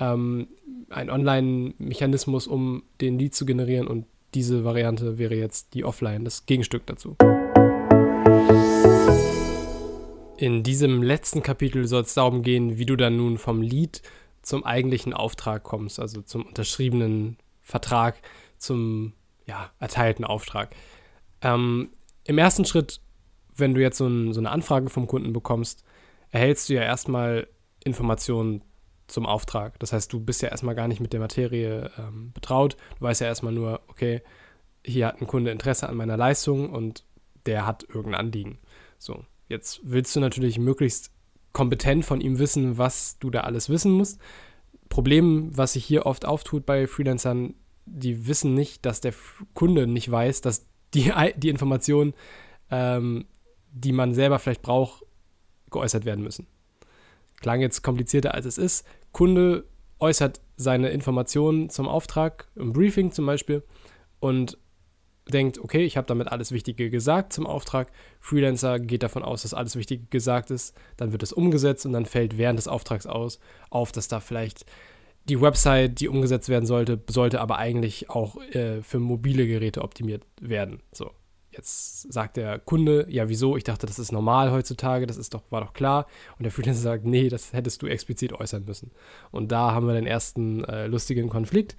ähm, 0.00 0.48
ein 0.90 1.08
Online-Mechanismus, 1.08 2.48
um 2.48 2.82
den 3.00 3.20
Lead 3.20 3.36
zu 3.36 3.46
generieren. 3.46 3.86
Und 3.86 4.06
diese 4.34 4.64
Variante 4.64 5.16
wäre 5.16 5.36
jetzt 5.36 5.74
die 5.74 5.84
Offline, 5.84 6.24
das 6.24 6.46
Gegenstück 6.46 6.86
dazu. 6.86 7.14
In 10.38 10.64
diesem 10.64 11.04
letzten 11.04 11.44
Kapitel 11.44 11.86
soll 11.86 12.02
es 12.02 12.14
darum 12.14 12.42
gehen, 12.42 12.76
wie 12.76 12.86
du 12.86 12.96
dann 12.96 13.16
nun 13.16 13.38
vom 13.38 13.62
Lead 13.62 14.02
zum 14.46 14.64
eigentlichen 14.64 15.12
Auftrag 15.12 15.64
kommst, 15.64 15.98
also 15.98 16.22
zum 16.22 16.46
unterschriebenen 16.46 17.36
Vertrag, 17.62 18.22
zum 18.58 19.12
ja, 19.44 19.72
erteilten 19.80 20.24
Auftrag. 20.24 20.74
Ähm, 21.42 21.90
Im 22.22 22.38
ersten 22.38 22.64
Schritt, 22.64 23.00
wenn 23.56 23.74
du 23.74 23.80
jetzt 23.80 23.98
so, 23.98 24.06
ein, 24.06 24.32
so, 24.32 24.40
eine 24.40 24.52
Anfrage 24.52 24.88
vom 24.88 25.08
Kunden 25.08 25.32
bekommst, 25.32 25.82
erhältst 26.30 26.68
du 26.68 26.74
ja 26.74 26.82
erstmal 26.82 27.48
Informationen 27.82 28.62
zum 29.08 29.26
Auftrag. 29.26 29.80
Das 29.80 29.92
heißt, 29.92 30.12
du 30.12 30.20
bist 30.20 30.42
ja 30.42 30.48
erstmal 30.48 30.76
gar 30.76 30.86
nicht 30.86 31.00
mit 31.00 31.12
der 31.12 31.20
Materie 31.20 31.90
ähm, 31.98 32.30
betraut. 32.32 32.76
Du 33.00 33.04
weißt 33.04 33.22
ja 33.22 33.26
erstmal 33.26 33.52
nur, 33.52 33.80
okay, 33.88 34.22
hier 34.84 35.08
hat 35.08 35.20
ein 35.20 35.26
Kunde 35.26 35.50
Interesse 35.50 35.88
an 35.88 35.96
meiner 35.96 36.16
Leistung 36.16 36.70
und 36.70 37.04
der 37.46 37.66
hat 37.66 37.82
irgendein 37.88 38.26
Anliegen. 38.26 38.60
So, 38.96 39.24
jetzt 39.48 39.80
willst 39.82 40.14
du 40.14 40.20
natürlich 40.20 40.60
möglichst 40.60 41.15
kompetent 41.56 42.04
von 42.04 42.20
ihm 42.20 42.38
wissen, 42.38 42.76
was 42.76 43.18
du 43.18 43.30
da 43.30 43.40
alles 43.40 43.70
wissen 43.70 43.92
musst. 43.92 44.20
Problem, 44.90 45.56
was 45.56 45.72
sich 45.72 45.86
hier 45.86 46.04
oft 46.04 46.26
auftut 46.26 46.66
bei 46.66 46.86
Freelancern, 46.86 47.54
die 47.86 48.26
wissen 48.26 48.52
nicht, 48.52 48.84
dass 48.84 49.00
der 49.00 49.14
Kunde 49.54 49.86
nicht 49.86 50.10
weiß, 50.10 50.42
dass 50.42 50.66
die, 50.92 51.14
die 51.38 51.48
Informationen, 51.48 52.12
ähm, 52.70 53.24
die 53.72 53.92
man 53.92 54.12
selber 54.12 54.38
vielleicht 54.38 54.60
braucht, 54.60 55.02
geäußert 55.70 56.04
werden 56.04 56.22
müssen. 56.22 56.46
Klang 57.40 57.62
jetzt 57.62 57.80
komplizierter 57.80 58.34
als 58.34 58.44
es 58.44 58.58
ist. 58.58 58.86
Kunde 59.12 59.64
äußert 59.98 60.42
seine 60.58 60.90
Informationen 60.90 61.70
zum 61.70 61.88
Auftrag, 61.88 62.48
im 62.54 62.74
Briefing 62.74 63.12
zum 63.12 63.24
Beispiel, 63.24 63.62
und 64.20 64.58
denkt, 65.28 65.58
okay, 65.58 65.84
ich 65.84 65.96
habe 65.96 66.06
damit 66.06 66.28
alles 66.28 66.52
Wichtige 66.52 66.90
gesagt 66.90 67.32
zum 67.32 67.46
Auftrag. 67.46 67.90
Freelancer 68.20 68.78
geht 68.78 69.02
davon 69.02 69.22
aus, 69.22 69.42
dass 69.42 69.54
alles 69.54 69.76
Wichtige 69.76 70.04
gesagt 70.06 70.50
ist. 70.50 70.76
Dann 70.96 71.12
wird 71.12 71.22
es 71.22 71.32
umgesetzt 71.32 71.86
und 71.86 71.92
dann 71.92 72.06
fällt 72.06 72.38
während 72.38 72.58
des 72.58 72.68
Auftrags 72.68 73.06
aus, 73.06 73.40
auf, 73.70 73.92
dass 73.92 74.08
da 74.08 74.20
vielleicht 74.20 74.66
die 75.28 75.40
Website, 75.40 76.00
die 76.00 76.08
umgesetzt 76.08 76.48
werden 76.48 76.66
sollte, 76.66 77.00
sollte 77.08 77.40
aber 77.40 77.58
eigentlich 77.58 78.10
auch 78.10 78.40
äh, 78.52 78.82
für 78.82 79.00
mobile 79.00 79.46
Geräte 79.46 79.82
optimiert 79.82 80.22
werden. 80.40 80.80
So, 80.92 81.10
jetzt 81.50 82.12
sagt 82.12 82.36
der 82.36 82.60
Kunde, 82.60 83.06
ja, 83.08 83.28
wieso? 83.28 83.56
Ich 83.56 83.64
dachte, 83.64 83.86
das 83.86 83.98
ist 83.98 84.12
normal 84.12 84.52
heutzutage, 84.52 85.06
das 85.06 85.16
ist 85.16 85.34
doch, 85.34 85.42
war 85.50 85.60
doch 85.60 85.72
klar. 85.72 86.06
Und 86.38 86.44
der 86.44 86.52
Freelancer 86.52 86.82
sagt, 86.82 87.04
nee, 87.04 87.28
das 87.28 87.52
hättest 87.52 87.82
du 87.82 87.86
explizit 87.86 88.32
äußern 88.32 88.64
müssen. 88.64 88.92
Und 89.32 89.50
da 89.50 89.72
haben 89.72 89.88
wir 89.88 89.94
den 89.94 90.06
ersten 90.06 90.62
äh, 90.64 90.86
lustigen 90.86 91.28
Konflikt. 91.28 91.76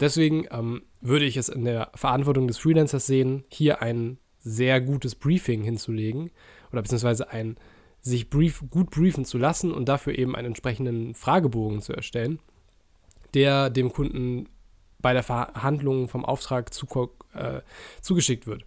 Deswegen 0.00 0.46
ähm, 0.50 0.82
würde 1.00 1.26
ich 1.26 1.36
es 1.36 1.48
in 1.48 1.64
der 1.64 1.90
Verantwortung 1.94 2.48
des 2.48 2.58
Freelancers 2.58 3.06
sehen, 3.06 3.44
hier 3.48 3.82
ein 3.82 4.18
sehr 4.38 4.80
gutes 4.80 5.14
Briefing 5.14 5.62
hinzulegen 5.62 6.30
oder 6.72 6.82
beziehungsweise 6.82 7.30
ein 7.30 7.56
sich 8.00 8.30
brief, 8.30 8.64
gut 8.70 8.90
briefen 8.90 9.26
zu 9.26 9.36
lassen 9.36 9.72
und 9.72 9.88
dafür 9.88 10.18
eben 10.18 10.34
einen 10.34 10.48
entsprechenden 10.48 11.14
Fragebogen 11.14 11.82
zu 11.82 11.92
erstellen, 11.92 12.38
der 13.34 13.68
dem 13.68 13.92
Kunden 13.92 14.48
bei 15.00 15.12
der 15.12 15.22
Verhandlung 15.22 16.08
vom 16.08 16.24
Auftrag 16.24 16.72
zu, 16.72 16.86
äh, 17.34 17.60
zugeschickt 18.00 18.46
wird. 18.46 18.64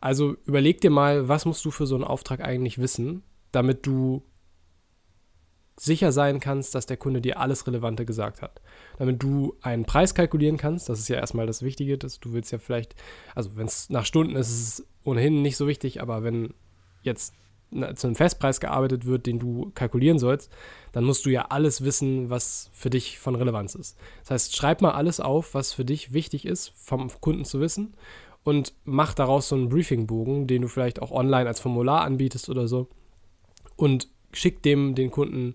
Also 0.00 0.36
überleg 0.46 0.80
dir 0.80 0.90
mal, 0.90 1.28
was 1.28 1.46
musst 1.46 1.64
du 1.64 1.72
für 1.72 1.86
so 1.86 1.96
einen 1.96 2.04
Auftrag 2.04 2.40
eigentlich 2.40 2.78
wissen, 2.78 3.22
damit 3.50 3.86
du 3.86 4.22
sicher 5.78 6.10
sein 6.10 6.40
kannst, 6.40 6.74
dass 6.74 6.86
der 6.86 6.96
Kunde 6.96 7.20
dir 7.20 7.38
alles 7.38 7.66
Relevante 7.66 8.06
gesagt 8.06 8.42
hat. 8.42 8.60
Damit 8.98 9.22
du 9.22 9.54
einen 9.60 9.84
Preis 9.84 10.14
kalkulieren 10.14 10.56
kannst, 10.56 10.88
das 10.88 10.98
ist 10.98 11.08
ja 11.08 11.16
erstmal 11.16 11.46
das 11.46 11.62
Wichtige, 11.62 11.98
dass 11.98 12.18
du 12.18 12.32
willst 12.32 12.50
ja 12.50 12.58
vielleicht, 12.58 12.94
also 13.34 13.56
wenn 13.56 13.66
es 13.66 13.90
nach 13.90 14.06
Stunden 14.06 14.36
ist, 14.36 14.48
ist 14.48 14.78
es 14.78 14.86
ohnehin 15.04 15.42
nicht 15.42 15.56
so 15.56 15.66
wichtig, 15.66 16.00
aber 16.00 16.22
wenn 16.22 16.54
jetzt 17.02 17.34
zu 17.94 18.06
einem 18.06 18.16
Festpreis 18.16 18.60
gearbeitet 18.60 19.06
wird, 19.06 19.26
den 19.26 19.38
du 19.38 19.70
kalkulieren 19.74 20.18
sollst, 20.18 20.50
dann 20.92 21.04
musst 21.04 21.26
du 21.26 21.30
ja 21.30 21.46
alles 21.50 21.82
wissen, 21.82 22.30
was 22.30 22.70
für 22.72 22.90
dich 22.90 23.18
von 23.18 23.34
Relevanz 23.34 23.74
ist. 23.74 23.98
Das 24.20 24.30
heißt, 24.30 24.56
schreib 24.56 24.80
mal 24.82 24.92
alles 24.92 25.20
auf, 25.20 25.52
was 25.52 25.72
für 25.72 25.84
dich 25.84 26.12
wichtig 26.12 26.46
ist, 26.46 26.72
vom 26.76 27.10
Kunden 27.20 27.44
zu 27.44 27.60
wissen 27.60 27.94
und 28.44 28.72
mach 28.84 29.14
daraus 29.14 29.48
so 29.48 29.56
einen 29.56 29.68
Briefingbogen, 29.68 30.46
den 30.46 30.62
du 30.62 30.68
vielleicht 30.68 31.02
auch 31.02 31.10
online 31.10 31.48
als 31.48 31.60
Formular 31.60 32.02
anbietest 32.02 32.48
oder 32.48 32.68
so 32.68 32.88
und 33.74 34.08
schickt 34.36 34.64
dem 34.64 34.94
den 34.94 35.10
Kunden 35.10 35.54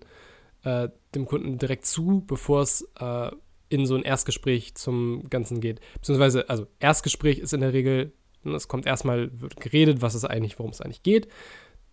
äh, 0.64 0.88
dem 1.14 1.26
Kunden 1.26 1.58
direkt 1.58 1.86
zu, 1.86 2.24
bevor 2.26 2.62
es 2.62 2.88
äh, 2.98 3.30
in 3.68 3.86
so 3.86 3.94
ein 3.94 4.02
Erstgespräch 4.02 4.74
zum 4.74 5.28
Ganzen 5.30 5.60
geht. 5.60 5.80
Beziehungsweise, 5.94 6.48
also 6.48 6.66
Erstgespräch 6.78 7.38
ist 7.38 7.52
in 7.52 7.60
der 7.60 7.72
Regel, 7.72 8.12
es 8.44 8.68
kommt 8.68 8.86
erstmal, 8.86 9.30
wird 9.40 9.56
geredet, 9.60 10.02
was 10.02 10.14
es 10.14 10.24
eigentlich, 10.24 10.58
worum 10.58 10.72
es 10.72 10.80
eigentlich 10.80 11.02
geht. 11.02 11.28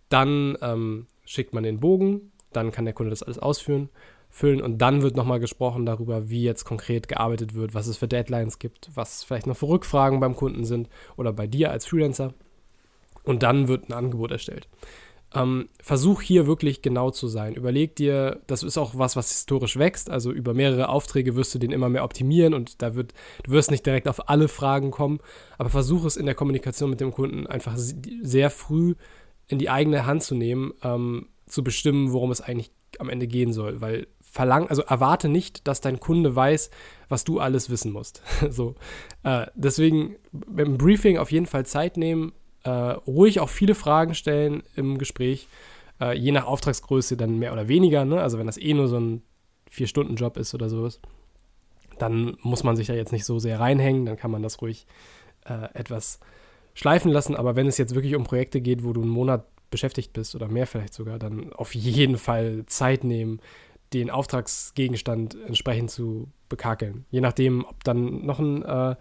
Dann 0.08 0.58
ähm, 0.62 1.06
schickt 1.24 1.54
man 1.54 1.62
den 1.62 1.80
Bogen, 1.80 2.32
dann 2.52 2.72
kann 2.72 2.84
der 2.84 2.94
Kunde 2.94 3.10
das 3.10 3.22
alles 3.22 3.38
ausführen, 3.38 3.88
füllen 4.28 4.60
und 4.60 4.78
dann 4.78 5.02
wird 5.02 5.16
nochmal 5.16 5.40
gesprochen 5.40 5.86
darüber, 5.86 6.28
wie 6.28 6.42
jetzt 6.42 6.64
konkret 6.64 7.08
gearbeitet 7.08 7.54
wird, 7.54 7.74
was 7.74 7.86
es 7.86 7.96
für 7.96 8.08
Deadlines 8.08 8.58
gibt, 8.58 8.90
was 8.94 9.24
vielleicht 9.24 9.46
noch 9.46 9.56
für 9.56 9.68
Rückfragen 9.68 10.20
beim 10.20 10.36
Kunden 10.36 10.64
sind 10.64 10.88
oder 11.16 11.32
bei 11.32 11.46
dir 11.46 11.70
als 11.70 11.86
Freelancer. 11.86 12.34
Und 13.22 13.42
dann 13.42 13.68
wird 13.68 13.88
ein 13.88 13.92
Angebot 13.92 14.30
erstellt. 14.30 14.68
Ähm, 15.32 15.68
versuch 15.80 16.22
hier 16.22 16.46
wirklich 16.46 16.82
genau 16.82 17.10
zu 17.10 17.28
sein. 17.28 17.54
Überleg 17.54 17.94
dir, 17.94 18.40
das 18.48 18.64
ist 18.64 18.76
auch 18.76 18.96
was, 18.96 19.14
was 19.14 19.30
historisch 19.30 19.76
wächst. 19.76 20.10
Also 20.10 20.32
über 20.32 20.54
mehrere 20.54 20.88
Aufträge 20.88 21.36
wirst 21.36 21.54
du 21.54 21.58
den 21.58 21.70
immer 21.70 21.88
mehr 21.88 22.04
optimieren 22.04 22.52
und 22.52 22.82
da 22.82 22.94
wird, 22.96 23.14
du 23.44 23.52
wirst 23.52 23.70
nicht 23.70 23.86
direkt 23.86 24.08
auf 24.08 24.28
alle 24.28 24.48
Fragen 24.48 24.90
kommen, 24.90 25.20
aber 25.56 25.70
versuch 25.70 26.04
es 26.04 26.16
in 26.16 26.26
der 26.26 26.34
Kommunikation 26.34 26.90
mit 26.90 27.00
dem 27.00 27.12
Kunden 27.12 27.46
einfach 27.46 27.74
sehr 27.76 28.50
früh 28.50 28.94
in 29.46 29.58
die 29.58 29.70
eigene 29.70 30.06
Hand 30.06 30.22
zu 30.22 30.34
nehmen, 30.34 30.72
ähm, 30.82 31.28
zu 31.46 31.62
bestimmen, 31.62 32.12
worum 32.12 32.30
es 32.30 32.40
eigentlich 32.40 32.72
am 32.98 33.08
Ende 33.08 33.26
gehen 33.26 33.52
soll. 33.52 33.80
Weil 33.80 34.06
verlang, 34.20 34.68
also 34.68 34.82
erwarte 34.82 35.28
nicht, 35.28 35.66
dass 35.66 35.80
dein 35.80 36.00
Kunde 36.00 36.34
weiß, 36.34 36.70
was 37.08 37.24
du 37.24 37.40
alles 37.40 37.70
wissen 37.70 37.92
musst. 37.92 38.22
so. 38.50 38.74
Äh, 39.22 39.46
deswegen 39.54 40.16
beim 40.32 40.78
Briefing 40.78 41.18
auf 41.18 41.32
jeden 41.32 41.46
Fall 41.46 41.66
Zeit 41.66 41.96
nehmen, 41.96 42.32
äh, 42.64 42.70
ruhig 42.70 43.40
auch 43.40 43.48
viele 43.48 43.74
Fragen 43.74 44.14
stellen 44.14 44.62
im 44.76 44.98
Gespräch, 44.98 45.48
äh, 46.00 46.16
je 46.16 46.32
nach 46.32 46.46
Auftragsgröße 46.46 47.16
dann 47.16 47.38
mehr 47.38 47.52
oder 47.52 47.68
weniger. 47.68 48.04
Ne? 48.04 48.20
Also 48.20 48.38
wenn 48.38 48.46
das 48.46 48.58
eh 48.58 48.74
nur 48.74 48.88
so 48.88 48.98
ein 48.98 49.22
Vier-Stunden-Job 49.70 50.36
ist 50.36 50.54
oder 50.54 50.68
sowas, 50.68 51.00
dann 51.98 52.36
muss 52.42 52.64
man 52.64 52.76
sich 52.76 52.86
da 52.86 52.94
jetzt 52.94 53.12
nicht 53.12 53.24
so 53.24 53.38
sehr 53.38 53.60
reinhängen, 53.60 54.06
dann 54.06 54.16
kann 54.16 54.30
man 54.30 54.42
das 54.42 54.60
ruhig 54.62 54.86
äh, 55.44 55.68
etwas 55.74 56.20
schleifen 56.74 57.10
lassen. 57.10 57.36
Aber 57.36 57.56
wenn 57.56 57.66
es 57.66 57.78
jetzt 57.78 57.94
wirklich 57.94 58.14
um 58.14 58.24
Projekte 58.24 58.60
geht, 58.60 58.84
wo 58.84 58.92
du 58.92 59.02
einen 59.02 59.10
Monat 59.10 59.44
beschäftigt 59.70 60.12
bist 60.12 60.34
oder 60.34 60.48
mehr 60.48 60.66
vielleicht 60.66 60.94
sogar, 60.94 61.18
dann 61.18 61.52
auf 61.52 61.74
jeden 61.74 62.16
Fall 62.16 62.64
Zeit 62.66 63.04
nehmen, 63.04 63.40
den 63.92 64.10
Auftragsgegenstand 64.10 65.36
entsprechend 65.46 65.90
zu 65.90 66.28
bekakeln. 66.48 67.04
Je 67.10 67.20
nachdem, 67.20 67.64
ob 67.64 67.82
dann 67.84 68.24
noch 68.24 68.38
ein 68.38 68.62
äh, 68.62 68.96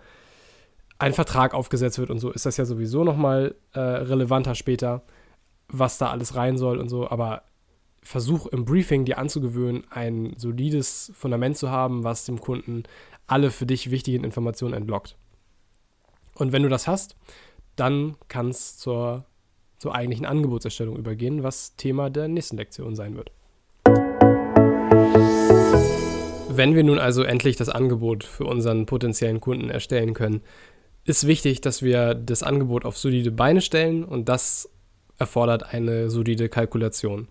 ein 0.99 1.13
Vertrag 1.13 1.53
aufgesetzt 1.53 1.97
wird 1.97 2.09
und 2.09 2.19
so, 2.19 2.29
ist 2.29 2.45
das 2.45 2.57
ja 2.57 2.65
sowieso 2.65 3.05
nochmal 3.05 3.55
äh, 3.73 3.79
relevanter 3.79 4.53
später, 4.53 5.01
was 5.69 5.97
da 5.97 6.09
alles 6.11 6.35
rein 6.35 6.57
soll 6.57 6.77
und 6.77 6.89
so. 6.89 7.09
Aber 7.09 7.43
versuch 8.03 8.47
im 8.47 8.65
Briefing 8.65 9.05
dir 9.05 9.17
anzugewöhnen, 9.17 9.85
ein 9.89 10.33
solides 10.37 11.11
Fundament 11.15 11.57
zu 11.57 11.71
haben, 11.71 12.03
was 12.03 12.25
dem 12.25 12.41
Kunden 12.41 12.83
alle 13.27 13.49
für 13.49 13.65
dich 13.65 13.91
wichtigen 13.91 14.25
Informationen 14.25 14.73
entlockt. 14.73 15.15
Und 16.35 16.51
wenn 16.51 16.63
du 16.63 16.69
das 16.69 16.87
hast, 16.87 17.15
dann 17.77 18.15
kann 18.27 18.49
es 18.49 18.77
zur, 18.77 19.25
zur 19.77 19.95
eigentlichen 19.95 20.25
Angebotserstellung 20.25 20.97
übergehen, 20.97 21.43
was 21.43 21.77
Thema 21.77 22.09
der 22.09 22.27
nächsten 22.27 22.57
Lektion 22.57 22.95
sein 22.95 23.15
wird. 23.15 23.31
Wenn 26.49 26.75
wir 26.75 26.83
nun 26.83 26.99
also 26.99 27.23
endlich 27.23 27.55
das 27.55 27.69
Angebot 27.69 28.25
für 28.25 28.43
unseren 28.43 28.85
potenziellen 28.85 29.39
Kunden 29.39 29.69
erstellen 29.69 30.13
können, 30.13 30.41
ist 31.05 31.27
wichtig, 31.27 31.61
dass 31.61 31.81
wir 31.81 32.13
das 32.13 32.43
Angebot 32.43 32.85
auf 32.85 32.97
solide 32.97 33.31
Beine 33.31 33.61
stellen 33.61 34.03
und 34.03 34.29
das 34.29 34.69
erfordert 35.17 35.73
eine 35.73 36.09
solide 36.09 36.49
Kalkulation. 36.49 37.27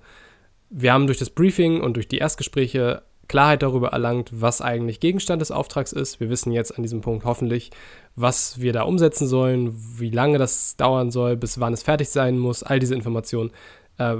Wir 0.70 0.92
haben 0.92 1.06
durch 1.06 1.18
das 1.18 1.30
Briefing 1.30 1.80
und 1.80 1.94
durch 1.94 2.08
die 2.08 2.18
Erstgespräche 2.18 3.02
Klarheit 3.28 3.62
darüber 3.62 3.88
erlangt, 3.88 4.30
was 4.32 4.62
eigentlich 4.62 5.00
Gegenstand 5.00 5.42
des 5.42 5.50
Auftrags 5.50 5.92
ist. 5.92 6.18
Wir 6.18 6.30
wissen 6.30 6.50
jetzt 6.50 6.76
an 6.76 6.82
diesem 6.82 7.02
Punkt 7.02 7.26
hoffentlich, 7.26 7.70
was 8.16 8.60
wir 8.60 8.72
da 8.72 8.82
umsetzen 8.82 9.28
sollen, 9.28 9.74
wie 9.98 10.10
lange 10.10 10.38
das 10.38 10.76
dauern 10.76 11.10
soll, 11.10 11.36
bis 11.36 11.60
wann 11.60 11.74
es 11.74 11.82
fertig 11.82 12.08
sein 12.08 12.38
muss. 12.38 12.62
All 12.62 12.78
diese 12.78 12.94
Informationen 12.94 13.50
äh, 13.98 14.16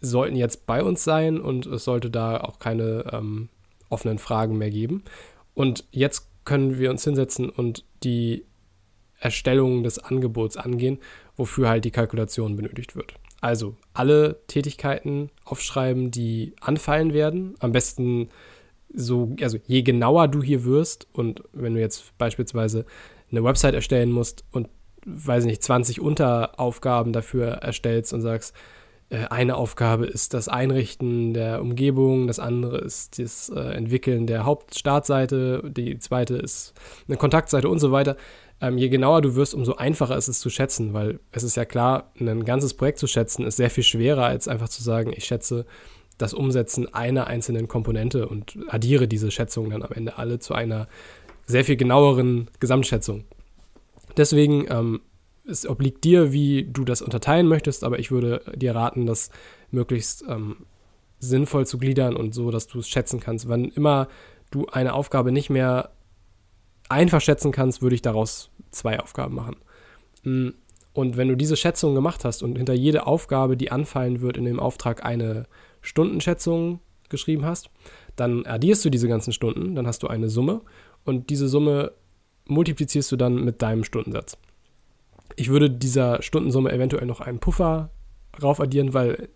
sollten 0.00 0.36
jetzt 0.36 0.66
bei 0.66 0.82
uns 0.82 1.04
sein 1.04 1.40
und 1.40 1.66
es 1.66 1.84
sollte 1.84 2.10
da 2.10 2.38
auch 2.38 2.58
keine 2.58 3.06
ähm, 3.12 3.48
offenen 3.88 4.18
Fragen 4.18 4.58
mehr 4.58 4.70
geben. 4.70 5.04
Und 5.54 5.84
jetzt 5.90 6.28
können 6.44 6.78
wir 6.78 6.90
uns 6.90 7.04
hinsetzen 7.04 7.48
und 7.48 7.84
die 8.02 8.44
Erstellung 9.20 9.82
des 9.82 9.98
Angebots 9.98 10.56
angehen, 10.56 10.98
wofür 11.36 11.68
halt 11.68 11.84
die 11.84 11.90
Kalkulation 11.90 12.56
benötigt 12.56 12.96
wird. 12.96 13.14
Also 13.40 13.76
alle 13.94 14.40
Tätigkeiten 14.48 15.30
aufschreiben, 15.44 16.10
die 16.10 16.54
anfallen 16.60 17.14
werden. 17.14 17.54
Am 17.60 17.72
besten 17.72 18.28
so, 18.92 19.34
also 19.40 19.58
je 19.66 19.82
genauer 19.82 20.28
du 20.28 20.42
hier 20.42 20.64
wirst 20.64 21.06
und 21.12 21.42
wenn 21.52 21.74
du 21.74 21.80
jetzt 21.80 22.16
beispielsweise 22.18 22.84
eine 23.30 23.44
Website 23.44 23.74
erstellen 23.74 24.10
musst 24.10 24.44
und 24.50 24.68
weiß 25.06 25.44
nicht, 25.44 25.62
20 25.62 26.00
Unteraufgaben 26.00 27.12
dafür 27.12 27.46
erstellst 27.46 28.12
und 28.12 28.20
sagst, 28.20 28.54
äh, 29.10 29.26
eine 29.30 29.56
Aufgabe 29.56 30.06
ist 30.06 30.34
das 30.34 30.48
Einrichten 30.48 31.34
der 31.34 31.60
Umgebung, 31.60 32.26
das 32.26 32.38
andere 32.38 32.78
ist 32.78 33.18
das 33.18 33.48
äh, 33.48 33.60
Entwickeln 33.60 34.26
der 34.26 34.44
Hauptstartseite, 34.44 35.62
die 35.70 35.98
zweite 35.98 36.36
ist 36.36 36.74
eine 37.08 37.16
Kontaktseite 37.16 37.68
und 37.68 37.78
so 37.78 37.92
weiter, 37.92 38.16
ähm, 38.60 38.76
je 38.78 38.88
genauer 38.88 39.22
du 39.22 39.36
wirst, 39.36 39.54
umso 39.54 39.74
einfacher 39.74 40.16
ist 40.16 40.28
es 40.28 40.40
zu 40.40 40.50
schätzen, 40.50 40.92
weil 40.92 41.20
es 41.32 41.42
ist 41.42 41.56
ja 41.56 41.64
klar, 41.64 42.12
ein 42.18 42.44
ganzes 42.44 42.74
Projekt 42.74 42.98
zu 42.98 43.06
schätzen 43.06 43.46
ist 43.46 43.56
sehr 43.56 43.70
viel 43.70 43.84
schwerer, 43.84 44.24
als 44.24 44.48
einfach 44.48 44.68
zu 44.68 44.82
sagen, 44.82 45.12
ich 45.16 45.24
schätze 45.24 45.64
das 46.18 46.34
Umsetzen 46.34 46.92
einer 46.92 47.26
einzelnen 47.26 47.68
Komponente 47.68 48.28
und 48.28 48.58
addiere 48.68 49.08
diese 49.08 49.30
Schätzungen 49.30 49.70
dann 49.70 49.82
am 49.82 49.92
Ende 49.92 50.18
alle 50.18 50.38
zu 50.38 50.54
einer 50.54 50.86
sehr 51.46 51.64
viel 51.64 51.76
genaueren 51.76 52.48
Gesamtschätzung. 52.60 53.24
Deswegen, 54.16 54.66
ähm, 54.68 55.00
es 55.46 55.66
obliegt 55.66 56.04
dir, 56.04 56.32
wie 56.32 56.64
du 56.64 56.84
das 56.84 57.00
unterteilen 57.00 57.48
möchtest, 57.48 57.82
aber 57.82 57.98
ich 57.98 58.10
würde 58.10 58.42
dir 58.54 58.74
raten, 58.74 59.06
das 59.06 59.30
möglichst 59.70 60.24
ähm, 60.28 60.66
sinnvoll 61.18 61.66
zu 61.66 61.78
gliedern 61.78 62.16
und 62.16 62.34
so, 62.34 62.50
dass 62.50 62.66
du 62.66 62.80
es 62.80 62.88
schätzen 62.88 63.20
kannst. 63.20 63.48
Wann 63.48 63.64
immer 63.64 64.08
du 64.50 64.66
eine 64.66 64.92
Aufgabe 64.92 65.32
nicht 65.32 65.48
mehr 65.50 65.90
einfach 66.90 67.20
schätzen 67.20 67.52
kannst, 67.52 67.82
würde 67.82 67.94
ich 67.94 68.02
daraus 68.02 68.50
zwei 68.70 69.00
Aufgaben 69.00 69.34
machen. 69.34 69.56
Mm, 70.24 70.50
und 70.92 71.16
wenn 71.16 71.28
du 71.28 71.36
diese 71.36 71.56
Schätzung 71.56 71.94
gemacht 71.94 72.24
hast 72.24 72.42
und 72.42 72.56
hinter 72.56 72.74
jede 72.74 73.06
Aufgabe, 73.06 73.56
die 73.56 73.70
anfallen 73.70 74.20
wird, 74.20 74.36
in 74.36 74.44
dem 74.44 74.58
Auftrag 74.58 75.04
eine 75.04 75.46
Stundenschätzung 75.82 76.80
geschrieben 77.08 77.44
hast, 77.44 77.70
dann 78.16 78.44
addierst 78.44 78.84
du 78.84 78.90
diese 78.90 79.08
ganzen 79.08 79.32
Stunden, 79.32 79.74
dann 79.74 79.86
hast 79.86 80.02
du 80.02 80.08
eine 80.08 80.28
Summe 80.28 80.62
und 81.04 81.30
diese 81.30 81.48
Summe 81.48 81.92
multiplizierst 82.46 83.10
du 83.12 83.16
dann 83.16 83.44
mit 83.44 83.62
deinem 83.62 83.84
Stundensatz. 83.84 84.36
Ich 85.36 85.48
würde 85.48 85.70
dieser 85.70 86.20
Stundensumme 86.22 86.72
eventuell 86.72 87.06
noch 87.06 87.20
einen 87.20 87.38
Puffer 87.38 87.90
rauf 88.42 88.60
addieren, 88.60 88.92
weil 88.92 89.28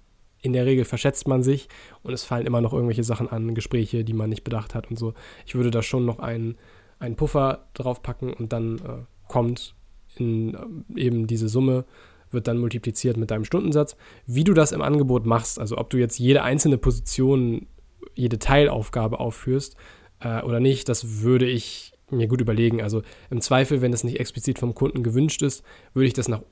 in 0.42 0.52
der 0.52 0.66
Regel 0.66 0.84
verschätzt 0.84 1.26
man 1.28 1.42
sich 1.42 1.68
und 2.02 2.12
es 2.12 2.24
fallen 2.24 2.46
immer 2.46 2.60
noch 2.60 2.72
irgendwelche 2.72 3.04
Sachen 3.04 3.28
an, 3.28 3.54
Gespräche, 3.54 4.04
die 4.04 4.12
man 4.12 4.28
nicht 4.28 4.44
bedacht 4.44 4.74
hat 4.74 4.90
und 4.90 4.98
so. 4.98 5.14
Ich 5.46 5.54
würde 5.54 5.70
da 5.70 5.82
schon 5.82 6.04
noch 6.04 6.18
einen 6.18 6.56
einen 7.04 7.16
Puffer 7.16 7.66
draufpacken 7.74 8.32
und 8.32 8.52
dann 8.52 8.78
äh, 8.78 9.04
kommt 9.28 9.74
in 10.16 10.54
äh, 10.54 11.00
eben 11.00 11.26
diese 11.26 11.48
Summe, 11.48 11.84
wird 12.30 12.48
dann 12.48 12.58
multipliziert 12.58 13.16
mit 13.16 13.30
deinem 13.30 13.44
Stundensatz. 13.44 13.96
Wie 14.26 14.44
du 14.44 14.54
das 14.54 14.72
im 14.72 14.82
Angebot 14.82 15.26
machst, 15.26 15.58
also 15.58 15.78
ob 15.78 15.90
du 15.90 15.98
jetzt 15.98 16.18
jede 16.18 16.42
einzelne 16.42 16.78
Position, 16.78 17.66
jede 18.14 18.38
Teilaufgabe 18.38 19.20
aufführst 19.20 19.76
äh, 20.20 20.42
oder 20.42 20.60
nicht, 20.60 20.88
das 20.88 21.22
würde 21.22 21.46
ich 21.46 21.92
mir 22.10 22.26
gut 22.26 22.40
überlegen. 22.40 22.82
Also 22.82 23.02
im 23.30 23.40
Zweifel, 23.40 23.80
wenn 23.80 23.92
es 23.92 24.04
nicht 24.04 24.20
explizit 24.20 24.58
vom 24.58 24.74
Kunden 24.74 25.02
gewünscht 25.02 25.42
ist, 25.42 25.64
würde 25.94 26.06
ich 26.06 26.12
das 26.12 26.28
nach 26.28 26.42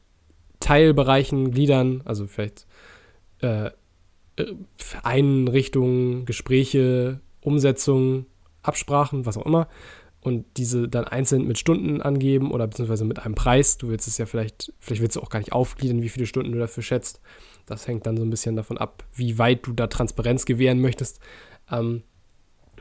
Teilbereichen 0.60 1.50
gliedern, 1.50 2.02
also 2.04 2.26
vielleicht 2.26 2.66
äh, 3.40 3.70
Einrichtungen, 5.02 6.24
Gespräche, 6.24 7.20
Umsetzung, 7.40 8.26
Absprachen, 8.62 9.26
was 9.26 9.36
auch 9.36 9.46
immer 9.46 9.68
und 10.22 10.44
diese 10.56 10.88
dann 10.88 11.04
einzeln 11.04 11.46
mit 11.46 11.58
Stunden 11.58 12.00
angeben 12.00 12.52
oder 12.52 12.68
beziehungsweise 12.68 13.04
mit 13.04 13.18
einem 13.18 13.34
Preis. 13.34 13.76
Du 13.76 13.88
willst 13.88 14.06
es 14.06 14.18
ja 14.18 14.26
vielleicht, 14.26 14.72
vielleicht 14.78 15.02
willst 15.02 15.16
du 15.16 15.20
auch 15.20 15.30
gar 15.30 15.40
nicht 15.40 15.52
aufgliedern, 15.52 16.00
wie 16.00 16.08
viele 16.08 16.26
Stunden 16.26 16.52
du 16.52 16.58
dafür 16.58 16.84
schätzt. 16.84 17.20
Das 17.66 17.88
hängt 17.88 18.06
dann 18.06 18.16
so 18.16 18.22
ein 18.22 18.30
bisschen 18.30 18.54
davon 18.54 18.78
ab, 18.78 19.04
wie 19.14 19.38
weit 19.38 19.66
du 19.66 19.72
da 19.72 19.88
Transparenz 19.88 20.46
gewähren 20.46 20.80
möchtest. 20.80 21.18
Ähm, 21.70 22.04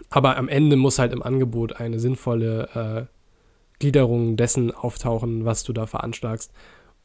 aber 0.09 0.37
am 0.37 0.49
Ende 0.49 0.75
muss 0.75 0.99
halt 0.99 1.13
im 1.13 1.23
Angebot 1.23 1.77
eine 1.77 1.99
sinnvolle 1.99 2.69
äh, 3.09 3.79
Gliederung 3.79 4.37
dessen 4.37 4.71
auftauchen, 4.71 5.43
was 5.43 5.63
du 5.63 5.73
da 5.73 5.87
veranschlagst. 5.87 6.51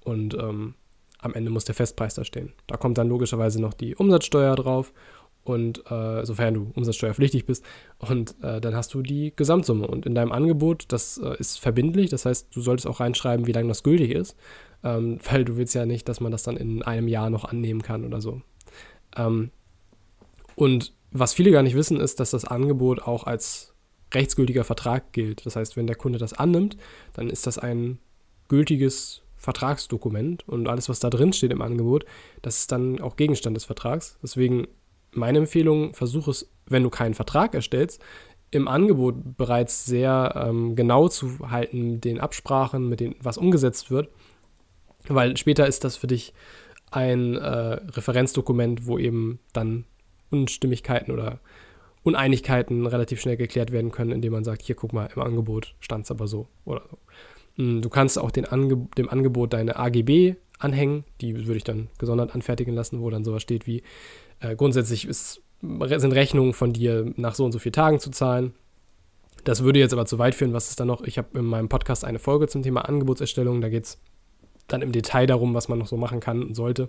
Und 0.04 0.34
ähm, 0.34 0.74
am 1.18 1.32
Ende 1.32 1.50
muss 1.50 1.64
der 1.64 1.74
Festpreis 1.74 2.14
da 2.14 2.24
stehen. 2.24 2.52
Da 2.66 2.76
kommt 2.76 2.98
dann 2.98 3.08
logischerweise 3.08 3.60
noch 3.60 3.72
die 3.72 3.96
Umsatzsteuer 3.96 4.54
drauf 4.54 4.92
und 5.46 5.90
äh, 5.90 6.24
sofern 6.24 6.54
du 6.54 6.72
umsatzsteuerpflichtig 6.74 7.46
bist. 7.46 7.64
Und 7.98 8.34
äh, 8.42 8.60
dann 8.60 8.74
hast 8.74 8.92
du 8.94 9.02
die 9.02 9.32
Gesamtsumme. 9.34 9.86
Und 9.86 10.06
in 10.06 10.14
deinem 10.14 10.32
Angebot, 10.32 10.86
das 10.88 11.18
äh, 11.18 11.36
ist 11.38 11.60
verbindlich, 11.60 12.10
das 12.10 12.26
heißt, 12.26 12.48
du 12.54 12.60
solltest 12.60 12.86
auch 12.86 13.00
reinschreiben, 13.00 13.46
wie 13.46 13.52
lange 13.52 13.68
das 13.68 13.82
gültig 13.82 14.10
ist, 14.10 14.36
ähm, 14.82 15.18
weil 15.30 15.44
du 15.44 15.56
willst 15.56 15.74
ja 15.74 15.86
nicht, 15.86 16.08
dass 16.08 16.20
man 16.20 16.32
das 16.32 16.42
dann 16.42 16.56
in 16.56 16.82
einem 16.82 17.08
Jahr 17.08 17.30
noch 17.30 17.44
annehmen 17.44 17.82
kann 17.82 18.04
oder 18.04 18.20
so. 18.20 18.42
Ähm, 19.16 19.50
und 20.56 20.92
was 21.12 21.32
viele 21.32 21.52
gar 21.52 21.62
nicht 21.62 21.76
wissen, 21.76 22.00
ist, 22.00 22.18
dass 22.20 22.30
das 22.32 22.44
Angebot 22.44 23.02
auch 23.02 23.24
als 23.24 23.74
rechtsgültiger 24.12 24.64
Vertrag 24.64 25.12
gilt. 25.12 25.46
Das 25.46 25.56
heißt, 25.56 25.76
wenn 25.76 25.86
der 25.86 25.96
Kunde 25.96 26.18
das 26.18 26.32
annimmt, 26.32 26.76
dann 27.12 27.30
ist 27.30 27.46
das 27.46 27.58
ein 27.58 27.98
gültiges 28.48 29.22
Vertragsdokument 29.36 30.48
und 30.48 30.66
alles, 30.66 30.88
was 30.88 30.98
da 30.98 31.10
drin 31.10 31.32
steht 31.32 31.52
im 31.52 31.62
Angebot, 31.62 32.04
das 32.42 32.60
ist 32.60 32.72
dann 32.72 33.00
auch 33.00 33.16
Gegenstand 33.16 33.56
des 33.56 33.64
Vertrags. 33.64 34.18
Deswegen 34.22 34.66
meine 35.16 35.38
Empfehlung, 35.38 35.94
versuch 35.94 36.28
es, 36.28 36.50
wenn 36.66 36.82
du 36.82 36.90
keinen 36.90 37.14
Vertrag 37.14 37.54
erstellst, 37.54 38.02
im 38.50 38.68
Angebot 38.68 39.37
bereits 39.37 39.85
sehr 39.85 40.35
ähm, 40.37 40.76
genau 40.76 41.08
zu 41.08 41.50
halten 41.50 41.90
mit 41.90 42.04
den 42.04 42.20
Absprachen, 42.20 42.88
mit 42.88 43.00
dem, 43.00 43.16
was 43.20 43.38
umgesetzt 43.38 43.90
wird, 43.90 44.08
weil 45.08 45.37
später 45.37 45.66
ist 45.66 45.85
das 45.85 45.96
für 45.96 46.06
dich 46.06 46.32
ein 46.90 47.35
äh, 47.35 47.49
Referenzdokument, 47.49 48.87
wo 48.87 48.99
eben 48.99 49.40
dann 49.52 49.85
Unstimmigkeiten 50.30 51.12
oder 51.12 51.40
Uneinigkeiten 52.02 52.87
relativ 52.87 53.20
schnell 53.20 53.37
geklärt 53.37 53.73
werden 53.73 53.90
können, 53.90 54.12
indem 54.12 54.32
man 54.32 54.44
sagt, 54.44 54.62
hier 54.62 54.76
guck 54.76 54.92
mal, 54.92 55.08
im 55.14 55.23
Angebot 55.23 55.75
stand 55.80 56.04
es 56.04 56.11
aber 56.11 56.28
so 56.28 56.46
oder 56.64 56.82
so. 56.88 56.99
Hm, 57.56 57.82
du 57.82 57.88
kannst 57.88 58.18
auch 58.18 58.30
Ange 58.50 58.88
dem 58.96 59.08
Angebot 59.08 59.52
deine 59.52 59.76
AGB 59.76 60.37
anhängen, 60.58 61.04
die 61.20 61.46
würde 61.46 61.56
ich 61.56 61.64
dann 61.64 61.88
gesondert 61.99 62.35
anfertigen 62.35 62.75
lassen, 62.75 63.00
wo 63.00 63.11
dann 63.11 63.25
sowas 63.25 63.42
steht 63.42 63.66
wie 63.66 63.82
äh, 64.40 64.56
grundsätzlich 64.56 65.06
ist, 65.06 65.42
sind 65.60 66.12
Rechnungen 66.12 66.52
von 66.52 66.72
dir 66.72 67.12
nach 67.16 67.34
so 67.34 67.44
und 67.44 67.52
so 67.52 67.58
vielen 67.58 67.72
Tagen 67.72 68.00
zu 68.00 68.10
zahlen. 68.10 68.54
Das 69.44 69.62
würde 69.62 69.78
jetzt 69.78 69.92
aber 69.92 70.06
zu 70.06 70.18
weit 70.18 70.34
führen. 70.34 70.52
Was 70.52 70.70
ist 70.70 70.80
da 70.80 70.84
noch? 70.84 71.02
Ich 71.02 71.18
habe 71.18 71.38
in 71.38 71.44
meinem 71.44 71.68
Podcast 71.68 72.04
eine 72.04 72.18
Folge 72.18 72.48
zum 72.48 72.62
Thema 72.62 72.82
Angebotserstellung. 72.82 73.60
Da 73.60 73.68
geht 73.68 73.84
es 73.84 73.98
dann 74.66 74.82
im 74.82 74.92
Detail 74.92 75.26
darum, 75.26 75.54
was 75.54 75.68
man 75.68 75.78
noch 75.78 75.86
so 75.86 75.96
machen 75.96 76.20
kann 76.20 76.42
und 76.42 76.54
sollte. 76.54 76.88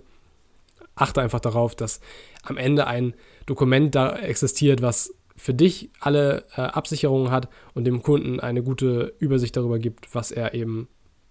Achte 0.94 1.20
einfach 1.20 1.40
darauf, 1.40 1.76
dass 1.76 2.00
am 2.42 2.56
Ende 2.56 2.86
ein 2.88 3.14
Dokument 3.46 3.94
da 3.94 4.16
existiert, 4.16 4.82
was 4.82 5.14
für 5.36 5.54
dich 5.54 5.90
alle 6.00 6.44
äh, 6.56 6.62
Absicherungen 6.62 7.30
hat 7.30 7.48
und 7.74 7.84
dem 7.84 8.02
Kunden 8.02 8.40
eine 8.40 8.64
gute 8.64 9.14
Übersicht 9.20 9.56
darüber 9.56 9.78
gibt, 9.78 10.12
was 10.14 10.32
er 10.32 10.54
eben 10.54 10.88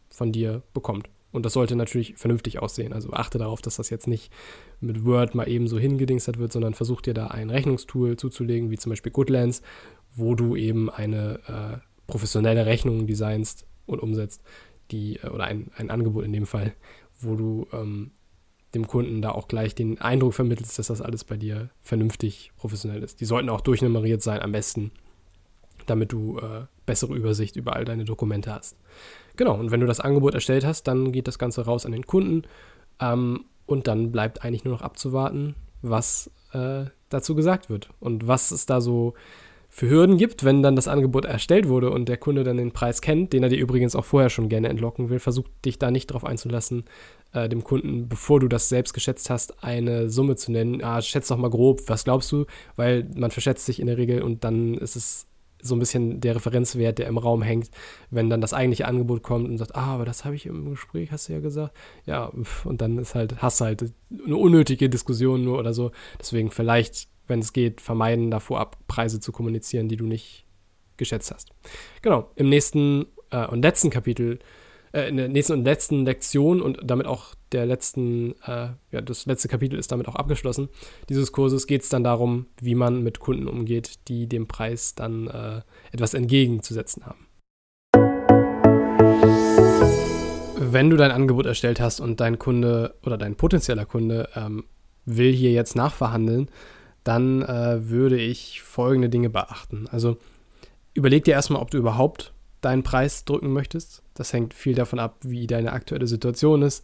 von 0.09 0.31
dir 0.31 0.63
bekommt. 0.73 1.09
Und 1.31 1.45
das 1.45 1.53
sollte 1.53 1.75
natürlich 1.75 2.15
vernünftig 2.15 2.59
aussehen. 2.59 2.93
Also 2.93 3.11
achte 3.11 3.37
darauf, 3.37 3.61
dass 3.61 3.75
das 3.75 3.89
jetzt 3.89 4.07
nicht 4.07 4.31
mit 4.79 5.05
Word 5.05 5.35
mal 5.35 5.47
eben 5.47 5.67
so 5.67 5.77
hingedingstert 5.77 6.39
wird, 6.39 6.53
sondern 6.53 6.73
versuch 6.73 7.01
dir 7.01 7.13
da 7.13 7.27
ein 7.27 7.49
Rechnungstool 7.49 8.17
zuzulegen, 8.17 8.71
wie 8.71 8.77
zum 8.77 8.91
Beispiel 8.91 9.11
Goodlands, 9.11 9.61
wo 10.15 10.35
du 10.35 10.55
eben 10.55 10.89
eine 10.89 11.39
äh, 11.47 11.77
professionelle 12.07 12.65
Rechnung 12.65 13.07
designst 13.07 13.67
und 13.85 14.01
umsetzt, 14.01 14.41
die, 14.91 15.17
äh, 15.17 15.29
oder 15.29 15.45
ein, 15.45 15.69
ein 15.75 15.89
Angebot 15.89 16.25
in 16.25 16.33
dem 16.33 16.45
Fall, 16.45 16.73
wo 17.19 17.35
du 17.35 17.67
ähm, 17.73 18.11
dem 18.73 18.87
Kunden 18.87 19.21
da 19.21 19.31
auch 19.31 19.47
gleich 19.47 19.75
den 19.75 19.99
Eindruck 19.99 20.33
vermittelst, 20.33 20.77
dass 20.77 20.87
das 20.87 21.01
alles 21.01 21.23
bei 21.23 21.37
dir 21.37 21.69
vernünftig 21.81 22.51
professionell 22.57 23.03
ist. 23.03 23.21
Die 23.21 23.25
sollten 23.25 23.49
auch 23.49 23.61
durchnummeriert 23.61 24.21
sein, 24.21 24.41
am 24.41 24.51
besten, 24.51 24.91
damit 25.89 26.11
du 26.11 26.37
äh, 26.37 26.65
bessere 26.85 27.15
Übersicht 27.15 27.55
über 27.55 27.75
all 27.75 27.85
deine 27.85 28.05
Dokumente 28.05 28.53
hast. 28.53 28.75
Genau, 29.35 29.55
und 29.55 29.71
wenn 29.71 29.79
du 29.79 29.87
das 29.87 29.99
Angebot 29.99 30.33
erstellt 30.33 30.65
hast, 30.65 30.83
dann 30.87 31.11
geht 31.11 31.27
das 31.27 31.39
Ganze 31.39 31.65
raus 31.65 31.85
an 31.85 31.91
den 31.91 32.05
Kunden 32.05 32.43
ähm, 32.99 33.45
und 33.65 33.87
dann 33.87 34.11
bleibt 34.11 34.43
eigentlich 34.43 34.63
nur 34.63 34.73
noch 34.73 34.81
abzuwarten, 34.81 35.55
was 35.81 36.31
äh, 36.53 36.85
dazu 37.09 37.35
gesagt 37.35 37.69
wird 37.69 37.89
und 37.99 38.27
was 38.27 38.51
es 38.51 38.65
da 38.65 38.81
so 38.81 39.13
für 39.69 39.89
Hürden 39.89 40.17
gibt, 40.17 40.43
wenn 40.43 40.63
dann 40.63 40.75
das 40.75 40.87
Angebot 40.87 41.25
erstellt 41.25 41.67
wurde 41.67 41.91
und 41.91 42.09
der 42.09 42.17
Kunde 42.17 42.43
dann 42.43 42.57
den 42.57 42.71
Preis 42.71 43.01
kennt, 43.01 43.33
den 43.33 43.43
er 43.43 43.49
dir 43.49 43.59
übrigens 43.59 43.95
auch 43.95 44.05
vorher 44.05 44.29
schon 44.29 44.49
gerne 44.49 44.69
entlocken 44.69 45.09
will, 45.09 45.19
versuch 45.19 45.47
dich 45.65 45.77
da 45.77 45.91
nicht 45.91 46.09
darauf 46.09 46.23
einzulassen, 46.23 46.85
äh, 47.33 47.49
dem 47.49 47.63
Kunden, 47.63 48.07
bevor 48.07 48.39
du 48.39 48.47
das 48.47 48.69
selbst 48.69 48.93
geschätzt 48.93 49.29
hast, 49.29 49.63
eine 49.63 50.09
Summe 50.09 50.35
zu 50.35 50.51
nennen. 50.51 50.83
Ah, 50.83 51.01
schätz 51.01 51.27
doch 51.27 51.37
mal 51.37 51.49
grob, 51.49 51.81
was 51.87 52.05
glaubst 52.05 52.31
du? 52.31 52.45
Weil 52.75 53.07
man 53.15 53.31
verschätzt 53.31 53.65
sich 53.65 53.79
in 53.79 53.87
der 53.87 53.97
Regel 53.97 54.21
und 54.21 54.43
dann 54.43 54.75
ist 54.75 54.95
es 54.95 55.27
so 55.61 55.75
ein 55.75 55.79
bisschen 55.79 56.19
der 56.21 56.35
Referenzwert, 56.35 56.99
der 56.99 57.07
im 57.07 57.17
Raum 57.17 57.41
hängt, 57.41 57.69
wenn 58.09 58.29
dann 58.29 58.41
das 58.41 58.53
eigentliche 58.53 58.87
Angebot 58.87 59.23
kommt 59.23 59.49
und 59.49 59.57
sagt, 59.57 59.75
ah, 59.75 59.95
aber 59.95 60.05
das 60.05 60.25
habe 60.25 60.35
ich 60.35 60.45
im 60.45 60.69
Gespräch, 60.69 61.11
hast 61.11 61.29
du 61.29 61.33
ja 61.33 61.39
gesagt. 61.39 61.75
Ja, 62.05 62.31
und 62.63 62.81
dann 62.81 62.97
ist 62.97 63.15
halt, 63.15 63.41
hast 63.41 63.61
halt 63.61 63.93
eine 64.25 64.37
unnötige 64.37 64.89
Diskussion 64.89 65.43
nur 65.43 65.59
oder 65.59 65.73
so. 65.73 65.91
Deswegen 66.19 66.51
vielleicht, 66.51 67.07
wenn 67.27 67.39
es 67.39 67.53
geht, 67.53 67.81
vermeiden, 67.81 68.31
da 68.31 68.39
vorab 68.39 68.77
Preise 68.87 69.19
zu 69.19 69.31
kommunizieren, 69.31 69.89
die 69.89 69.97
du 69.97 70.05
nicht 70.05 70.45
geschätzt 70.97 71.31
hast. 71.31 71.49
Genau, 72.01 72.31
im 72.35 72.49
nächsten 72.49 73.05
äh, 73.31 73.45
und 73.47 73.61
letzten 73.61 73.89
Kapitel 73.89 74.39
äh, 74.91 75.09
in 75.09 75.17
der 75.17 75.27
nächsten 75.29 75.53
und 75.53 75.63
letzten 75.63 76.05
Lektion 76.05 76.61
und 76.61 76.79
damit 76.83 77.05
auch 77.05 77.35
der 77.51 77.65
letzten, 77.65 78.33
äh, 78.43 78.69
ja, 78.91 79.01
das 79.01 79.25
letzte 79.25 79.47
Kapitel 79.47 79.79
ist 79.79 79.91
damit 79.91 80.07
auch 80.07 80.15
abgeschlossen. 80.15 80.69
Dieses 81.09 81.31
Kurses 81.31 81.67
geht 81.67 81.83
es 81.83 81.89
dann 81.89 82.03
darum, 82.03 82.47
wie 82.59 82.75
man 82.75 83.03
mit 83.03 83.19
Kunden 83.19 83.47
umgeht, 83.47 84.07
die 84.07 84.27
dem 84.27 84.47
Preis 84.47 84.95
dann 84.95 85.27
äh, 85.27 85.61
etwas 85.91 86.13
entgegenzusetzen 86.13 87.05
haben. 87.05 87.27
Wenn 90.59 90.89
du 90.89 90.97
dein 90.97 91.11
Angebot 91.11 91.45
erstellt 91.45 91.79
hast 91.79 91.99
und 91.99 92.19
dein 92.19 92.39
Kunde 92.39 92.95
oder 93.05 93.17
dein 93.17 93.35
potenzieller 93.35 93.85
Kunde 93.85 94.29
ähm, 94.35 94.65
will 95.05 95.31
hier 95.31 95.51
jetzt 95.51 95.75
nachverhandeln, 95.75 96.49
dann 97.03 97.41
äh, 97.41 97.89
würde 97.89 98.17
ich 98.17 98.61
folgende 98.61 99.07
Dinge 99.07 99.29
beachten. 99.29 99.87
Also 99.89 100.17
überleg 100.93 101.23
dir 101.23 101.31
erstmal, 101.31 101.61
ob 101.61 101.71
du 101.71 101.77
überhaupt 101.77 102.33
deinen 102.61 102.83
Preis 102.83 103.25
drücken 103.25 103.53
möchtest. 103.53 104.03
Das 104.13 104.33
hängt 104.33 104.53
viel 104.53 104.75
davon 104.75 104.99
ab, 104.99 105.17
wie 105.21 105.47
deine 105.47 105.73
aktuelle 105.73 106.07
Situation 106.07 106.61
ist, 106.61 106.83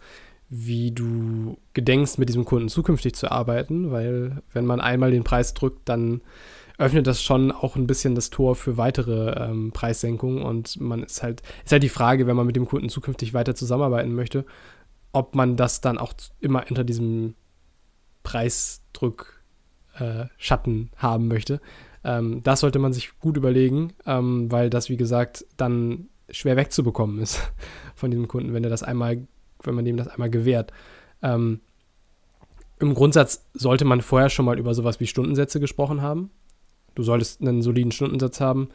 wie 0.50 0.92
du 0.92 1.58
gedenkst, 1.74 2.20
mit 2.20 2.30
diesem 2.30 2.46
Kunden 2.46 2.70
zukünftig 2.70 3.16
zu 3.16 3.32
arbeiten, 3.32 3.92
weil 3.92 4.42
wenn 4.54 4.66
man 4.66 4.82
einmal 4.82 5.12
den 5.12 5.24
Preis 5.24 5.54
drückt, 5.54 5.90
dann 5.90 6.22
öffnet 6.78 7.08
das 7.08 7.22
schon 7.22 7.52
auch 7.52 7.76
ein 7.76 7.88
bisschen 7.88 8.16
das 8.16 8.30
Tor 8.30 8.56
für 8.56 8.78
weitere 8.78 9.32
ähm, 9.44 9.72
Preissenkungen 9.72 10.44
und 10.44 10.80
man 10.80 11.04
ist 11.04 11.24
halt, 11.24 11.42
ist 11.64 11.72
halt 11.72 11.84
die 11.84 11.90
Frage, 11.90 12.28
wenn 12.28 12.36
man 12.36 12.48
mit 12.48 12.56
dem 12.56 12.66
Kunden 12.66 12.90
zukünftig 12.90 13.34
weiter 13.34 13.56
zusammenarbeiten 13.56 14.14
möchte, 14.14 14.46
ob 15.12 15.36
man 15.36 15.56
das 15.56 15.82
dann 15.82 15.98
auch 15.98 16.14
immer 16.40 16.66
unter 16.70 16.84
diesem 16.84 17.36
Preisdruck 18.24 19.44
äh, 19.98 20.26
Schatten 20.38 20.90
haben 20.98 21.28
möchte. 21.28 21.62
Ähm, 22.04 22.42
das 22.44 22.60
sollte 22.60 22.80
man 22.80 22.94
sich 22.94 23.20
gut 23.20 23.38
überlegen, 23.38 23.94
ähm, 24.06 24.52
weil 24.52 24.70
das, 24.70 24.90
wie 24.90 24.98
gesagt, 24.98 25.46
dann 25.58 26.10
schwer 26.30 26.58
wegzubekommen 26.58 27.20
ist 27.20 27.40
von 27.96 28.12
diesem 28.12 28.28
Kunden, 28.28 28.54
wenn 28.54 28.64
er 28.64 28.70
das 28.70 28.84
einmal, 28.84 29.28
wenn 29.64 29.76
man 29.76 29.86
dem 29.86 29.98
das 29.98 30.08
einmal 30.08 30.30
gewährt. 30.30 30.72
Ähm, 31.22 31.62
Im 32.80 32.94
Grundsatz 32.94 33.46
sollte 33.54 33.86
man 33.86 34.02
vorher 34.02 34.30
schon 34.30 34.46
mal 34.46 34.60
über 34.60 34.74
sowas 34.74 35.00
wie 35.00 35.08
Stundensätze 35.08 35.60
gesprochen 35.60 36.02
haben. 36.02 36.32
Du 36.96 37.04
solltest 37.04 37.42
einen 37.42 37.62
soliden 37.62 37.92
Stundensatz 37.92 38.40
haben, 38.40 38.70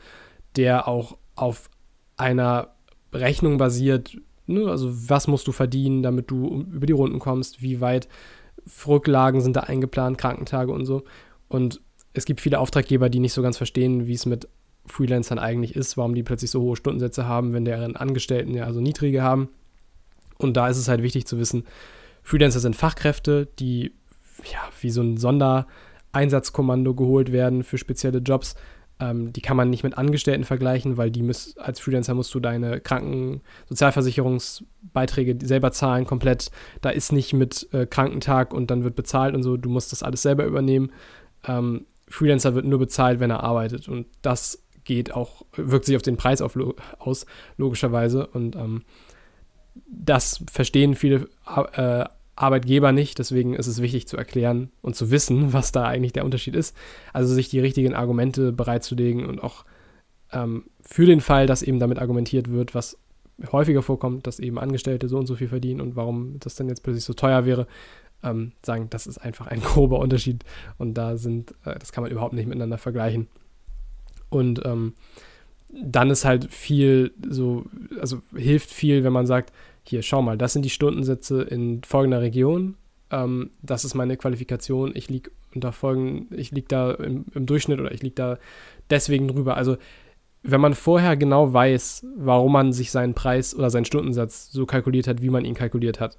der 0.56 0.88
auch 0.88 1.18
auf 1.36 1.70
einer 2.16 2.74
Rechnung 3.12 3.58
basiert, 3.58 4.16
ne? 4.46 4.68
also 4.68 4.90
was 5.08 5.28
musst 5.28 5.46
du 5.46 5.52
verdienen, 5.52 6.02
damit 6.02 6.30
du 6.30 6.66
über 6.72 6.86
die 6.86 6.92
Runden 6.92 7.18
kommst, 7.18 7.62
wie 7.62 7.80
weit 7.80 8.08
Rücklagen 8.86 9.40
sind 9.40 9.56
da 9.56 9.60
eingeplant, 9.60 10.18
Krankentage 10.18 10.72
und 10.72 10.84
so. 10.84 11.04
Und 11.48 11.80
es 12.14 12.24
gibt 12.24 12.40
viele 12.40 12.58
Auftraggeber, 12.58 13.08
die 13.08 13.20
nicht 13.20 13.32
so 13.32 13.42
ganz 13.42 13.56
verstehen, 13.56 14.06
wie 14.06 14.14
es 14.14 14.26
mit 14.26 14.48
Freelancern 14.86 15.38
eigentlich 15.38 15.76
ist, 15.76 15.96
warum 15.96 16.14
die 16.14 16.22
plötzlich 16.22 16.50
so 16.50 16.60
hohe 16.60 16.76
Stundensätze 16.76 17.26
haben, 17.26 17.52
wenn 17.52 17.64
deren 17.64 17.96
Angestellten 17.96 18.54
ja 18.54 18.64
also 18.64 18.80
niedrige 18.80 19.22
haben. 19.22 19.48
Und 20.38 20.56
da 20.56 20.68
ist 20.68 20.78
es 20.78 20.88
halt 20.88 21.02
wichtig 21.02 21.26
zu 21.26 21.38
wissen, 21.38 21.64
Freelancer 22.22 22.60
sind 22.60 22.76
Fachkräfte, 22.76 23.48
die 23.58 23.92
ja 24.44 24.60
wie 24.80 24.90
so 24.90 25.02
ein 25.02 25.16
Sondereinsatzkommando 25.16 26.94
geholt 26.94 27.32
werden 27.32 27.64
für 27.64 27.78
spezielle 27.78 28.18
Jobs. 28.18 28.54
Ähm, 29.00 29.32
die 29.32 29.40
kann 29.40 29.56
man 29.56 29.70
nicht 29.70 29.82
mit 29.82 29.96
Angestellten 29.96 30.44
vergleichen, 30.44 30.96
weil 30.96 31.10
die 31.10 31.22
müß, 31.22 31.56
als 31.58 31.80
Freelancer 31.80 32.14
musst 32.14 32.34
du 32.34 32.40
deine 32.40 32.80
Krankensozialversicherungsbeiträge 32.80 35.38
selber 35.44 35.72
zahlen, 35.72 36.04
komplett. 36.04 36.50
Da 36.80 36.90
ist 36.90 37.12
nicht 37.12 37.32
mit 37.32 37.68
äh, 37.72 37.86
Krankentag 37.86 38.52
und 38.52 38.70
dann 38.70 38.84
wird 38.84 38.94
bezahlt 38.94 39.34
und 39.34 39.42
so. 39.42 39.56
Du 39.56 39.70
musst 39.70 39.92
das 39.92 40.02
alles 40.02 40.20
selber 40.22 40.44
übernehmen. 40.44 40.92
Ähm, 41.46 41.86
Freelancer 42.08 42.54
wird 42.54 42.66
nur 42.66 42.78
bezahlt, 42.78 43.20
wenn 43.20 43.30
er 43.30 43.42
arbeitet. 43.42 43.88
Und 43.88 44.06
das 44.22 44.62
geht 44.84 45.12
auch, 45.12 45.44
wirkt 45.54 45.84
sich 45.84 45.96
auf 45.96 46.02
den 46.02 46.16
Preis 46.16 46.40
auf, 46.40 46.58
aus, 46.98 47.26
logischerweise. 47.56 48.26
Und 48.26 48.56
ähm, 48.56 48.82
das 49.86 50.42
verstehen 50.50 50.94
viele 50.94 51.28
äh, 51.74 52.04
Arbeitgeber 52.36 52.92
nicht. 52.92 53.18
Deswegen 53.18 53.54
ist 53.54 53.66
es 53.66 53.82
wichtig 53.82 54.08
zu 54.08 54.16
erklären 54.16 54.70
und 54.80 54.96
zu 54.96 55.10
wissen, 55.10 55.52
was 55.52 55.72
da 55.72 55.84
eigentlich 55.84 56.12
der 56.12 56.24
Unterschied 56.24 56.56
ist. 56.56 56.76
Also 57.12 57.34
sich 57.34 57.48
die 57.48 57.60
richtigen 57.60 57.94
Argumente 57.94 58.52
bereitzulegen 58.52 59.26
und 59.26 59.42
auch 59.42 59.64
ähm, 60.32 60.64
für 60.80 61.06
den 61.06 61.20
Fall, 61.20 61.46
dass 61.46 61.62
eben 61.62 61.78
damit 61.78 61.98
argumentiert 61.98 62.50
wird, 62.50 62.74
was 62.74 62.98
häufiger 63.52 63.82
vorkommt, 63.82 64.26
dass 64.26 64.40
eben 64.40 64.58
Angestellte 64.58 65.08
so 65.08 65.18
und 65.18 65.26
so 65.26 65.36
viel 65.36 65.48
verdienen 65.48 65.80
und 65.80 65.96
warum 65.96 66.38
das 66.40 66.56
dann 66.56 66.68
jetzt 66.68 66.82
plötzlich 66.82 67.04
so 67.04 67.12
teuer 67.12 67.44
wäre, 67.44 67.66
ähm, 68.22 68.52
sagen, 68.64 68.88
das 68.90 69.06
ist 69.06 69.18
einfach 69.18 69.46
ein 69.46 69.60
grober 69.62 69.98
Unterschied 69.98 70.44
und 70.78 70.94
da 70.94 71.16
sind, 71.16 71.54
äh, 71.64 71.78
das 71.78 71.92
kann 71.92 72.02
man 72.02 72.10
überhaupt 72.10 72.34
nicht 72.34 72.46
miteinander 72.46 72.78
vergleichen. 72.78 73.28
Und 74.30 74.64
ähm, 74.64 74.94
dann 75.70 76.10
ist 76.10 76.24
halt 76.24 76.52
viel 76.52 77.12
so, 77.28 77.64
also 78.00 78.22
hilft 78.34 78.70
viel, 78.70 79.04
wenn 79.04 79.12
man 79.12 79.26
sagt, 79.26 79.52
hier, 79.84 80.02
schau 80.02 80.20
mal, 80.20 80.36
das 80.36 80.52
sind 80.52 80.64
die 80.64 80.70
Stundensätze 80.70 81.42
in 81.42 81.82
folgender 81.82 82.20
Region, 82.20 82.76
ähm, 83.10 83.50
das 83.62 83.84
ist 83.84 83.94
meine 83.94 84.16
Qualifikation, 84.16 84.92
ich 84.94 85.08
liege 85.08 85.30
unter 85.54 85.72
folgenden, 85.72 86.38
ich 86.38 86.50
liege 86.50 86.68
da 86.68 86.92
im, 86.92 87.24
im 87.34 87.46
Durchschnitt 87.46 87.80
oder 87.80 87.92
ich 87.92 88.02
liege 88.02 88.14
da 88.14 88.38
deswegen 88.90 89.28
drüber. 89.28 89.56
Also 89.56 89.76
wenn 90.42 90.60
man 90.60 90.74
vorher 90.74 91.16
genau 91.16 91.52
weiß, 91.52 92.06
warum 92.16 92.52
man 92.52 92.72
sich 92.72 92.90
seinen 92.90 93.14
Preis 93.14 93.54
oder 93.54 93.70
seinen 93.70 93.84
Stundensatz 93.84 94.50
so 94.50 94.66
kalkuliert 94.66 95.08
hat, 95.08 95.22
wie 95.22 95.30
man 95.30 95.44
ihn 95.44 95.54
kalkuliert 95.54 96.00
hat, 96.00 96.18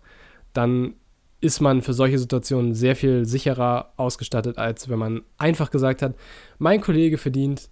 dann 0.53 0.95
ist 1.41 1.61
man 1.61 1.81
für 1.81 1.93
solche 1.93 2.19
Situationen 2.19 2.73
sehr 2.73 2.95
viel 2.95 3.25
sicherer 3.25 3.93
ausgestattet, 3.95 4.57
als 4.57 4.89
wenn 4.89 4.99
man 4.99 5.21
einfach 5.37 5.71
gesagt 5.71 6.01
hat, 6.01 6.15
mein 6.57 6.81
Kollege 6.81 7.17
verdient 7.17 7.69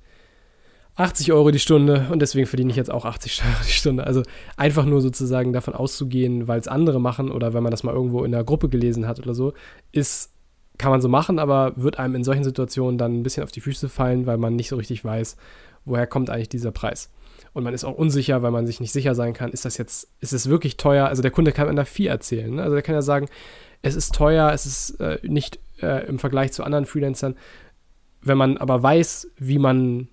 80 0.95 1.31
Euro 1.31 1.51
die 1.51 1.59
Stunde 1.59 2.07
und 2.11 2.21
deswegen 2.21 2.47
verdiene 2.47 2.71
ich 2.71 2.75
jetzt 2.75 2.91
auch 2.91 3.05
80 3.05 3.43
Euro 3.45 3.63
die 3.65 3.71
Stunde. 3.71 4.05
Also 4.05 4.23
einfach 4.55 4.85
nur 4.85 5.01
sozusagen 5.01 5.53
davon 5.53 5.75
auszugehen, 5.75 6.47
weil 6.47 6.59
es 6.59 6.67
andere 6.67 6.99
machen 6.99 7.29
oder 7.29 7.53
wenn 7.53 7.63
man 7.63 7.71
das 7.71 7.83
mal 7.83 7.93
irgendwo 7.93 8.23
in 8.23 8.31
der 8.31 8.43
Gruppe 8.43 8.69
gelesen 8.69 9.07
hat 9.07 9.19
oder 9.19 9.33
so, 9.33 9.53
ist, 9.91 10.33
kann 10.77 10.91
man 10.91 11.01
so 11.01 11.09
machen, 11.09 11.37
aber 11.37 11.73
wird 11.75 11.99
einem 11.99 12.15
in 12.15 12.23
solchen 12.23 12.43
Situationen 12.43 12.97
dann 12.97 13.19
ein 13.19 13.23
bisschen 13.23 13.43
auf 13.43 13.51
die 13.51 13.61
Füße 13.61 13.89
fallen, 13.89 14.25
weil 14.25 14.37
man 14.37 14.55
nicht 14.55 14.69
so 14.69 14.75
richtig 14.75 15.03
weiß, 15.05 15.37
woher 15.85 16.07
kommt 16.07 16.29
eigentlich 16.29 16.49
dieser 16.49 16.71
Preis. 16.71 17.11
Und 17.57 17.63
man 17.63 17.73
ist 17.73 17.85
auch 17.85 17.97
unsicher, 17.97 18.43
weil 18.43 18.51
man 18.51 18.67
sich 18.67 18.79
nicht 18.79 18.91
sicher 18.91 19.15
sein 19.15 19.33
kann, 19.33 19.49
ist 19.49 19.65
das 19.65 19.79
jetzt, 19.79 20.11
ist 20.19 20.31
es 20.31 20.47
wirklich 20.47 20.77
teuer? 20.77 21.07
Also 21.07 21.23
der 21.23 21.31
Kunde 21.31 21.51
kann 21.51 21.75
da 21.75 21.85
viel 21.85 22.05
erzählen. 22.05 22.53
Ne? 22.53 22.61
Also 22.61 22.75
der 22.75 22.83
kann 22.83 22.93
ja 22.93 23.01
sagen, 23.01 23.29
es 23.81 23.95
ist 23.95 24.13
teuer, 24.13 24.51
es 24.53 24.67
ist 24.67 24.99
äh, 24.99 25.17
nicht 25.23 25.57
äh, 25.81 26.05
im 26.05 26.19
Vergleich 26.19 26.51
zu 26.51 26.63
anderen 26.63 26.85
Freelancern. 26.85 27.33
Wenn 28.21 28.37
man 28.37 28.57
aber 28.57 28.83
weiß, 28.83 29.31
wie 29.37 29.57
man 29.57 30.07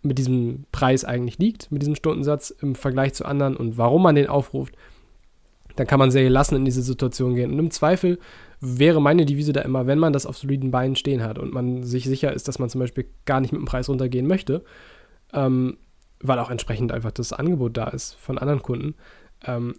mit 0.00 0.16
diesem 0.16 0.64
Preis 0.72 1.04
eigentlich 1.04 1.38
liegt, 1.38 1.70
mit 1.70 1.82
diesem 1.82 1.94
Stundensatz 1.94 2.48
im 2.48 2.74
Vergleich 2.74 3.12
zu 3.12 3.26
anderen 3.26 3.54
und 3.54 3.76
warum 3.76 4.02
man 4.02 4.14
den 4.14 4.28
aufruft, 4.28 4.74
dann 5.76 5.86
kann 5.86 5.98
man 5.98 6.10
sehr 6.10 6.24
gelassen 6.24 6.56
in 6.56 6.64
diese 6.64 6.80
Situation 6.80 7.34
gehen. 7.34 7.52
Und 7.52 7.58
im 7.58 7.70
Zweifel 7.70 8.18
wäre 8.62 9.02
meine 9.02 9.26
Devise 9.26 9.52
da 9.52 9.60
immer, 9.60 9.86
wenn 9.86 9.98
man 9.98 10.14
das 10.14 10.24
auf 10.24 10.38
soliden 10.38 10.70
Beinen 10.70 10.96
stehen 10.96 11.22
hat 11.22 11.38
und 11.38 11.52
man 11.52 11.82
sich 11.82 12.06
sicher 12.06 12.32
ist, 12.32 12.48
dass 12.48 12.58
man 12.58 12.70
zum 12.70 12.78
Beispiel 12.78 13.04
gar 13.26 13.42
nicht 13.42 13.52
mit 13.52 13.60
dem 13.60 13.66
Preis 13.66 13.90
runtergehen 13.90 14.26
möchte, 14.26 14.64
ähm, 15.34 15.76
weil 16.20 16.38
auch 16.38 16.50
entsprechend 16.50 16.92
einfach 16.92 17.12
das 17.12 17.32
Angebot 17.32 17.76
da 17.76 17.88
ist 17.88 18.14
von 18.14 18.38
anderen 18.38 18.62
Kunden, 18.62 18.94
ähm, 19.44 19.74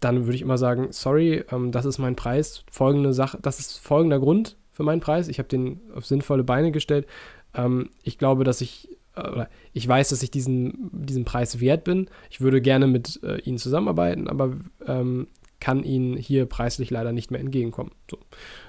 dann 0.00 0.24
würde 0.24 0.36
ich 0.36 0.42
immer 0.42 0.58
sagen, 0.58 0.88
sorry, 0.90 1.44
ähm, 1.50 1.72
das 1.72 1.84
ist 1.84 1.98
mein 1.98 2.16
Preis, 2.16 2.64
folgende 2.70 3.12
Sache, 3.12 3.38
das 3.42 3.58
ist 3.58 3.78
folgender 3.78 4.20
Grund 4.20 4.56
für 4.70 4.84
meinen 4.84 5.00
Preis. 5.00 5.28
Ich 5.28 5.38
habe 5.38 5.48
den 5.48 5.80
auf 5.94 6.06
sinnvolle 6.06 6.44
Beine 6.44 6.70
gestellt. 6.70 7.06
Ähm, 7.54 7.90
ich 8.02 8.18
glaube, 8.18 8.44
dass 8.44 8.60
ich 8.60 8.88
äh, 9.16 9.28
oder 9.28 9.48
ich 9.72 9.86
weiß, 9.86 10.10
dass 10.10 10.22
ich 10.22 10.30
diesen, 10.30 10.90
diesen 10.92 11.24
Preis 11.24 11.60
wert 11.60 11.84
bin. 11.84 12.08
Ich 12.30 12.40
würde 12.40 12.60
gerne 12.60 12.86
mit 12.86 13.20
äh, 13.22 13.40
Ihnen 13.40 13.58
zusammenarbeiten, 13.58 14.28
aber 14.28 14.56
ähm, 14.86 15.26
kann 15.60 15.82
Ihnen 15.82 16.16
hier 16.16 16.46
preislich 16.46 16.90
leider 16.90 17.12
nicht 17.12 17.30
mehr 17.30 17.40
entgegenkommen. 17.40 17.92
So. 18.10 18.18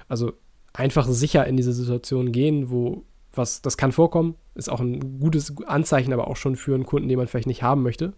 Also 0.07 0.33
einfach 0.73 1.07
sicher 1.07 1.45
in 1.45 1.57
diese 1.57 1.73
Situation 1.73 2.31
gehen, 2.31 2.71
wo 2.71 3.03
was, 3.33 3.61
das 3.61 3.77
kann 3.77 3.91
vorkommen, 3.91 4.35
ist 4.55 4.69
auch 4.69 4.79
ein 4.79 5.19
gutes 5.19 5.55
Anzeichen, 5.65 6.13
aber 6.13 6.27
auch 6.27 6.35
schon 6.35 6.55
für 6.55 6.75
einen 6.75 6.85
Kunden, 6.85 7.09
den 7.09 7.17
man 7.17 7.27
vielleicht 7.27 7.47
nicht 7.47 7.63
haben 7.63 7.83
möchte, 7.83 8.13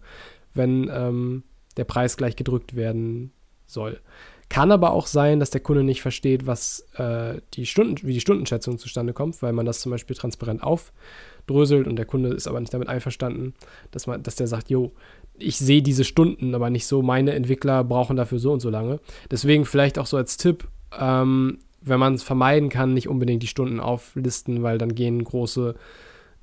wenn 0.54 0.90
ähm, 0.92 1.44
der 1.76 1.84
Preis 1.84 2.16
gleich 2.16 2.36
gedrückt 2.36 2.74
werden 2.74 3.32
soll. 3.66 4.00
Kann 4.48 4.70
aber 4.70 4.92
auch 4.92 5.06
sein, 5.06 5.40
dass 5.40 5.48
der 5.48 5.62
Kunde 5.62 5.82
nicht 5.82 6.02
versteht, 6.02 6.46
was 6.46 6.86
äh, 6.96 7.40
die 7.54 7.64
Stunden, 7.64 8.06
wie 8.06 8.12
die 8.12 8.20
Stundenschätzung 8.20 8.78
zustande 8.78 9.14
kommt, 9.14 9.40
weil 9.40 9.54
man 9.54 9.64
das 9.64 9.80
zum 9.80 9.90
Beispiel 9.90 10.14
transparent 10.14 10.62
aufdröselt 10.62 11.86
und 11.86 11.96
der 11.96 12.04
Kunde 12.04 12.28
ist 12.34 12.46
aber 12.46 12.60
nicht 12.60 12.74
damit 12.74 12.88
einverstanden, 12.88 13.54
dass 13.92 14.06
man, 14.06 14.22
dass 14.22 14.34
der 14.34 14.46
sagt, 14.46 14.68
jo, 14.68 14.92
ich 15.38 15.56
sehe 15.56 15.80
diese 15.80 16.04
Stunden, 16.04 16.54
aber 16.54 16.68
nicht 16.68 16.86
so, 16.86 17.00
meine 17.00 17.32
Entwickler 17.32 17.82
brauchen 17.82 18.16
dafür 18.16 18.38
so 18.38 18.52
und 18.52 18.60
so 18.60 18.68
lange. 18.68 19.00
Deswegen 19.30 19.64
vielleicht 19.64 19.98
auch 19.98 20.06
so 20.06 20.18
als 20.18 20.36
Tipp, 20.36 20.68
ähm, 20.98 21.58
wenn 21.84 22.00
man 22.00 22.14
es 22.14 22.22
vermeiden 22.22 22.68
kann, 22.68 22.94
nicht 22.94 23.08
unbedingt 23.08 23.42
die 23.42 23.48
Stunden 23.48 23.80
auflisten, 23.80 24.62
weil 24.62 24.78
dann 24.78 24.94
gehen 24.94 25.22
große 25.22 25.74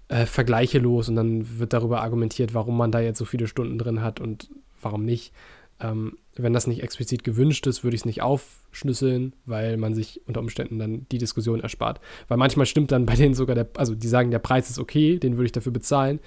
äh, 0.10 0.26
Vergleiche 0.26 0.80
los 0.80 1.10
und 1.10 1.16
dann 1.16 1.60
wird 1.60 1.74
darüber 1.74 2.02
argumentiert, 2.02 2.54
warum 2.54 2.78
man 2.78 2.92
da 2.92 3.00
jetzt 3.00 3.20
so 3.20 3.26
viele 3.26 3.48
Stunden 3.48 3.78
drin 3.78 4.02
hat 4.02 4.20
und 4.20 4.50
warum 4.82 5.06
nicht. 5.06 5.34
Ähm, 5.82 6.18
wenn 6.36 6.54
das 6.54 6.68
nicht 6.68 6.84
explizit 6.84 7.24
gewünscht 7.24 7.68
ist, 7.68 7.84
würde 7.84 7.96
ich 7.96 8.02
es 8.02 8.06
nicht 8.06 8.22
aufschlüsseln, 8.22 9.34
weil 9.46 9.78
man 9.78 9.94
sich 9.94 10.22
unter 10.26 10.42
Umständen 10.42 10.78
dann 10.78 11.06
die 11.12 11.18
Diskussion 11.18 11.62
erspart. 11.62 12.02
Weil 12.28 12.38
manchmal 12.38 12.66
stimmt 12.66 12.92
dann 12.92 13.06
bei 13.06 13.16
denen 13.16 13.34
sogar 13.34 13.56
der, 13.56 13.70
also 13.78 13.96
die 13.96 14.08
sagen, 14.08 14.32
der 14.32 14.40
Preis 14.40 14.70
ist 14.70 14.80
okay, 14.80 15.20
den 15.20 15.38
würde 15.38 15.46
ich 15.46 15.52
dafür 15.52 15.72
bezahlen, 15.72 16.20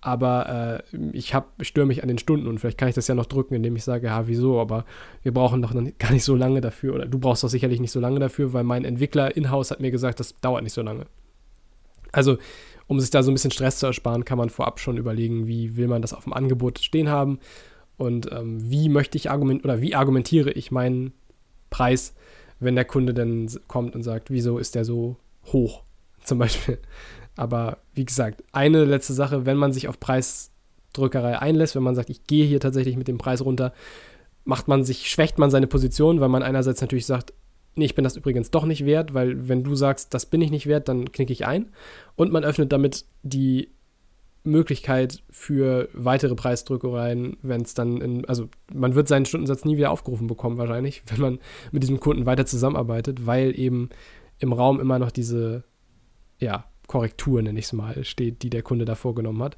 aber 0.00 0.82
äh, 0.92 0.96
ich, 1.12 1.34
ich 1.60 1.68
störe 1.68 1.86
mich 1.86 2.02
an 2.02 2.08
den 2.08 2.18
Stunden 2.18 2.46
und 2.46 2.58
vielleicht 2.58 2.78
kann 2.78 2.88
ich 2.88 2.94
das 2.94 3.08
ja 3.08 3.14
noch 3.14 3.26
drücken, 3.26 3.54
indem 3.54 3.76
ich 3.76 3.84
sage, 3.84 4.06
ja, 4.06 4.26
wieso, 4.28 4.60
aber 4.60 4.84
wir 5.22 5.32
brauchen 5.32 5.62
doch 5.62 5.74
gar 5.98 6.12
nicht 6.12 6.24
so 6.24 6.36
lange 6.36 6.60
dafür 6.60 6.94
oder 6.94 7.06
du 7.06 7.18
brauchst 7.18 7.42
doch 7.42 7.48
sicherlich 7.48 7.80
nicht 7.80 7.90
so 7.90 8.00
lange 8.00 8.20
dafür, 8.20 8.52
weil 8.52 8.64
mein 8.64 8.84
Entwickler 8.84 9.36
in-house 9.36 9.70
hat 9.70 9.80
mir 9.80 9.90
gesagt, 9.90 10.20
das 10.20 10.36
dauert 10.36 10.62
nicht 10.62 10.74
so 10.74 10.82
lange. 10.82 11.06
Also, 12.12 12.38
um 12.86 13.00
sich 13.00 13.10
da 13.10 13.22
so 13.22 13.30
ein 13.30 13.34
bisschen 13.34 13.50
Stress 13.50 13.78
zu 13.78 13.86
ersparen, 13.86 14.24
kann 14.24 14.38
man 14.38 14.48
vorab 14.48 14.78
schon 14.78 14.96
überlegen, 14.96 15.46
wie 15.48 15.76
will 15.76 15.88
man 15.88 16.02
das 16.02 16.12
auf 16.12 16.24
dem 16.24 16.32
Angebot 16.32 16.78
stehen 16.78 17.08
haben 17.08 17.40
und 17.96 18.30
ähm, 18.32 18.70
wie 18.70 18.88
möchte 18.88 19.18
ich 19.18 19.30
argumentieren 19.30 19.70
oder 19.70 19.82
wie 19.82 19.94
argumentiere 19.94 20.52
ich 20.52 20.70
meinen 20.70 21.12
Preis, 21.70 22.14
wenn 22.60 22.76
der 22.76 22.84
Kunde 22.84 23.12
dann 23.12 23.50
kommt 23.66 23.94
und 23.94 24.02
sagt, 24.02 24.30
wieso 24.30 24.58
ist 24.58 24.74
der 24.74 24.84
so 24.84 25.16
hoch, 25.46 25.82
zum 26.22 26.38
Beispiel. 26.38 26.78
Aber 27.36 27.78
wie 27.94 28.04
gesagt, 28.04 28.42
eine 28.52 28.84
letzte 28.84 29.12
Sache, 29.12 29.46
wenn 29.46 29.56
man 29.56 29.72
sich 29.72 29.88
auf 29.88 30.00
Preisdrückerei 30.00 31.38
einlässt, 31.38 31.76
wenn 31.76 31.82
man 31.82 31.94
sagt, 31.94 32.10
ich 32.10 32.24
gehe 32.24 32.46
hier 32.46 32.60
tatsächlich 32.60 32.96
mit 32.96 33.08
dem 33.08 33.18
Preis 33.18 33.44
runter, 33.44 33.72
macht 34.44 34.68
man 34.68 34.84
sich, 34.84 35.10
schwächt 35.10 35.38
man 35.38 35.50
seine 35.50 35.66
Position, 35.66 36.20
weil 36.20 36.28
man 36.28 36.42
einerseits 36.42 36.80
natürlich 36.80 37.06
sagt, 37.06 37.32
nee, 37.74 37.84
ich 37.84 37.94
bin 37.94 38.04
das 38.04 38.16
übrigens 38.16 38.50
doch 38.50 38.64
nicht 38.64 38.86
wert, 38.86 39.12
weil 39.12 39.48
wenn 39.48 39.62
du 39.62 39.74
sagst, 39.74 40.14
das 40.14 40.26
bin 40.26 40.40
ich 40.40 40.50
nicht 40.50 40.66
wert, 40.66 40.88
dann 40.88 41.12
knicke 41.12 41.32
ich 41.32 41.46
ein. 41.46 41.70
Und 42.14 42.32
man 42.32 42.44
öffnet 42.44 42.72
damit 42.72 43.04
die 43.22 43.68
Möglichkeit 44.46 45.22
für 45.28 45.88
weitere 45.92 46.34
Preisdrückereien, 46.34 47.36
wenn 47.42 47.62
es 47.62 47.74
dann 47.74 48.00
in, 48.00 48.24
also 48.26 48.48
man 48.72 48.94
wird 48.94 49.08
seinen 49.08 49.26
Stundensatz 49.26 49.64
nie 49.64 49.76
wieder 49.76 49.90
aufgerufen 49.90 50.28
bekommen 50.28 50.56
wahrscheinlich, 50.56 51.02
wenn 51.06 51.20
man 51.20 51.38
mit 51.72 51.82
diesem 51.82 52.00
Kunden 52.00 52.24
weiter 52.24 52.46
zusammenarbeitet, 52.46 53.26
weil 53.26 53.58
eben 53.58 53.90
im 54.38 54.52
Raum 54.52 54.80
immer 54.80 54.98
noch 54.98 55.10
diese, 55.10 55.64
ja, 56.38 56.64
Korrektur, 56.86 57.42
nenne 57.42 57.58
ich 57.58 57.66
es 57.66 57.72
mal, 57.72 58.04
steht, 58.04 58.42
die 58.42 58.50
der 58.50 58.62
Kunde 58.62 58.84
da 58.84 58.94
vorgenommen 58.94 59.42
hat. 59.42 59.56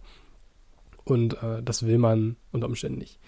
Und 1.04 1.42
äh, 1.42 1.62
das 1.62 1.86
will 1.86 1.98
man 1.98 2.36
unter 2.52 2.66
Umständen 2.66 2.98
nicht. 2.98 3.18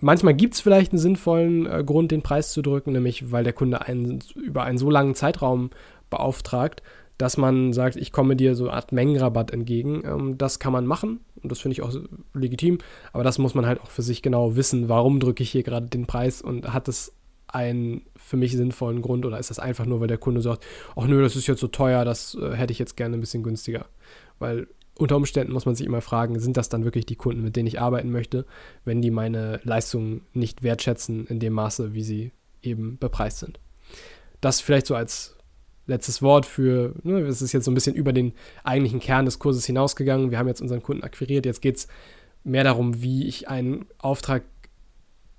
Manchmal 0.00 0.34
gibt 0.34 0.54
es 0.54 0.60
vielleicht 0.60 0.92
einen 0.92 0.98
sinnvollen 0.98 1.66
äh, 1.66 1.82
Grund, 1.84 2.10
den 2.10 2.22
Preis 2.22 2.52
zu 2.52 2.60
drücken, 2.60 2.92
nämlich 2.92 3.32
weil 3.32 3.44
der 3.44 3.52
Kunde 3.52 3.82
einen 3.82 4.22
über 4.34 4.64
einen 4.64 4.78
so 4.78 4.90
langen 4.90 5.14
Zeitraum 5.14 5.70
beauftragt, 6.10 6.82
dass 7.16 7.36
man 7.36 7.72
sagt, 7.72 7.96
ich 7.96 8.12
komme 8.12 8.36
dir 8.36 8.54
so 8.54 8.64
eine 8.64 8.74
Art 8.74 8.92
Mengenrabatt 8.92 9.50
entgegen. 9.50 10.02
Ähm, 10.04 10.36
das 10.36 10.58
kann 10.58 10.72
man 10.72 10.86
machen 10.86 11.20
und 11.42 11.50
das 11.50 11.60
finde 11.60 11.74
ich 11.74 11.82
auch 11.82 11.92
legitim, 12.34 12.78
aber 13.12 13.24
das 13.24 13.38
muss 13.38 13.54
man 13.54 13.66
halt 13.66 13.80
auch 13.80 13.90
für 13.90 14.02
sich 14.02 14.20
genau 14.20 14.56
wissen, 14.56 14.88
warum 14.88 15.20
drücke 15.20 15.42
ich 15.42 15.50
hier 15.50 15.62
gerade 15.62 15.86
den 15.86 16.06
Preis 16.06 16.42
und 16.42 16.72
hat 16.72 16.88
es 16.88 17.14
einen 17.54 18.02
für 18.16 18.36
mich 18.36 18.52
sinnvollen 18.52 19.02
Grund 19.02 19.24
oder 19.24 19.38
ist 19.38 19.50
das 19.50 19.58
einfach 19.58 19.86
nur, 19.86 20.00
weil 20.00 20.08
der 20.08 20.18
Kunde 20.18 20.40
sagt, 20.40 20.64
ach 20.96 21.06
nö, 21.06 21.22
das 21.22 21.36
ist 21.36 21.46
jetzt 21.46 21.60
so 21.60 21.68
teuer, 21.68 22.04
das 22.04 22.36
äh, 22.40 22.54
hätte 22.54 22.72
ich 22.72 22.78
jetzt 22.78 22.96
gerne 22.96 23.16
ein 23.16 23.20
bisschen 23.20 23.42
günstiger. 23.42 23.86
Weil 24.38 24.66
unter 24.98 25.16
Umständen 25.16 25.52
muss 25.52 25.66
man 25.66 25.74
sich 25.74 25.86
immer 25.86 26.00
fragen, 26.00 26.38
sind 26.38 26.56
das 26.56 26.68
dann 26.68 26.84
wirklich 26.84 27.06
die 27.06 27.16
Kunden, 27.16 27.42
mit 27.42 27.56
denen 27.56 27.66
ich 27.66 27.80
arbeiten 27.80 28.10
möchte, 28.10 28.44
wenn 28.84 29.02
die 29.02 29.10
meine 29.10 29.60
Leistungen 29.64 30.22
nicht 30.32 30.62
wertschätzen 30.62 31.26
in 31.26 31.40
dem 31.40 31.52
Maße, 31.52 31.94
wie 31.94 32.02
sie 32.02 32.32
eben 32.62 32.98
bepreist 32.98 33.38
sind. 33.38 33.58
Das 34.40 34.60
vielleicht 34.60 34.86
so 34.86 34.94
als 34.94 35.36
letztes 35.86 36.22
Wort 36.22 36.46
für, 36.46 36.94
ne, 37.02 37.20
es 37.20 37.42
ist 37.42 37.52
jetzt 37.52 37.64
so 37.64 37.70
ein 37.70 37.74
bisschen 37.74 37.94
über 37.94 38.12
den 38.12 38.32
eigentlichen 38.62 39.00
Kern 39.00 39.26
des 39.26 39.38
Kurses 39.38 39.66
hinausgegangen. 39.66 40.30
Wir 40.30 40.38
haben 40.38 40.48
jetzt 40.48 40.62
unseren 40.62 40.82
Kunden 40.82 41.02
akquiriert, 41.02 41.46
jetzt 41.46 41.62
geht 41.62 41.76
es 41.76 41.88
mehr 42.42 42.64
darum, 42.64 43.02
wie 43.02 43.26
ich 43.26 43.48
einen 43.48 43.86
Auftrag 43.98 44.44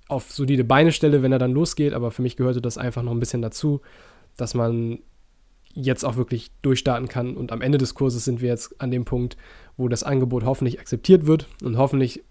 auf 0.08 0.32
solide 0.32 0.64
Beine 0.64 0.92
stelle, 0.92 1.22
wenn 1.22 1.32
er 1.32 1.38
dann 1.38 1.52
losgeht. 1.52 1.92
Aber 1.92 2.10
für 2.10 2.22
mich 2.22 2.36
gehörte 2.36 2.60
das 2.60 2.78
einfach 2.78 3.02
noch 3.02 3.12
ein 3.12 3.20
bisschen 3.20 3.42
dazu, 3.42 3.80
dass 4.36 4.54
man 4.54 5.00
jetzt 5.72 6.04
auch 6.04 6.16
wirklich 6.16 6.50
durchstarten 6.62 7.08
kann. 7.08 7.36
Und 7.36 7.52
am 7.52 7.60
Ende 7.60 7.78
des 7.78 7.94
Kurses 7.94 8.24
sind 8.24 8.40
wir 8.40 8.48
jetzt 8.48 8.80
an 8.80 8.90
dem 8.90 9.04
Punkt, 9.04 9.36
wo 9.76 9.88
das 9.88 10.02
Angebot 10.02 10.44
hoffentlich 10.44 10.80
akzeptiert 10.80 11.26
wird 11.26 11.46
und 11.62 11.76
hoffentlich 11.76 12.24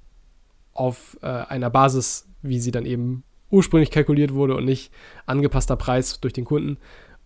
auf 0.73 1.17
äh, 1.21 1.27
einer 1.27 1.69
Basis, 1.69 2.27
wie 2.41 2.59
sie 2.59 2.71
dann 2.71 2.85
eben 2.85 3.23
ursprünglich 3.51 3.91
kalkuliert 3.91 4.33
wurde 4.33 4.55
und 4.55 4.65
nicht 4.65 4.91
angepasster 5.25 5.75
Preis 5.75 6.19
durch 6.19 6.33
den 6.33 6.45
Kunden. 6.45 6.77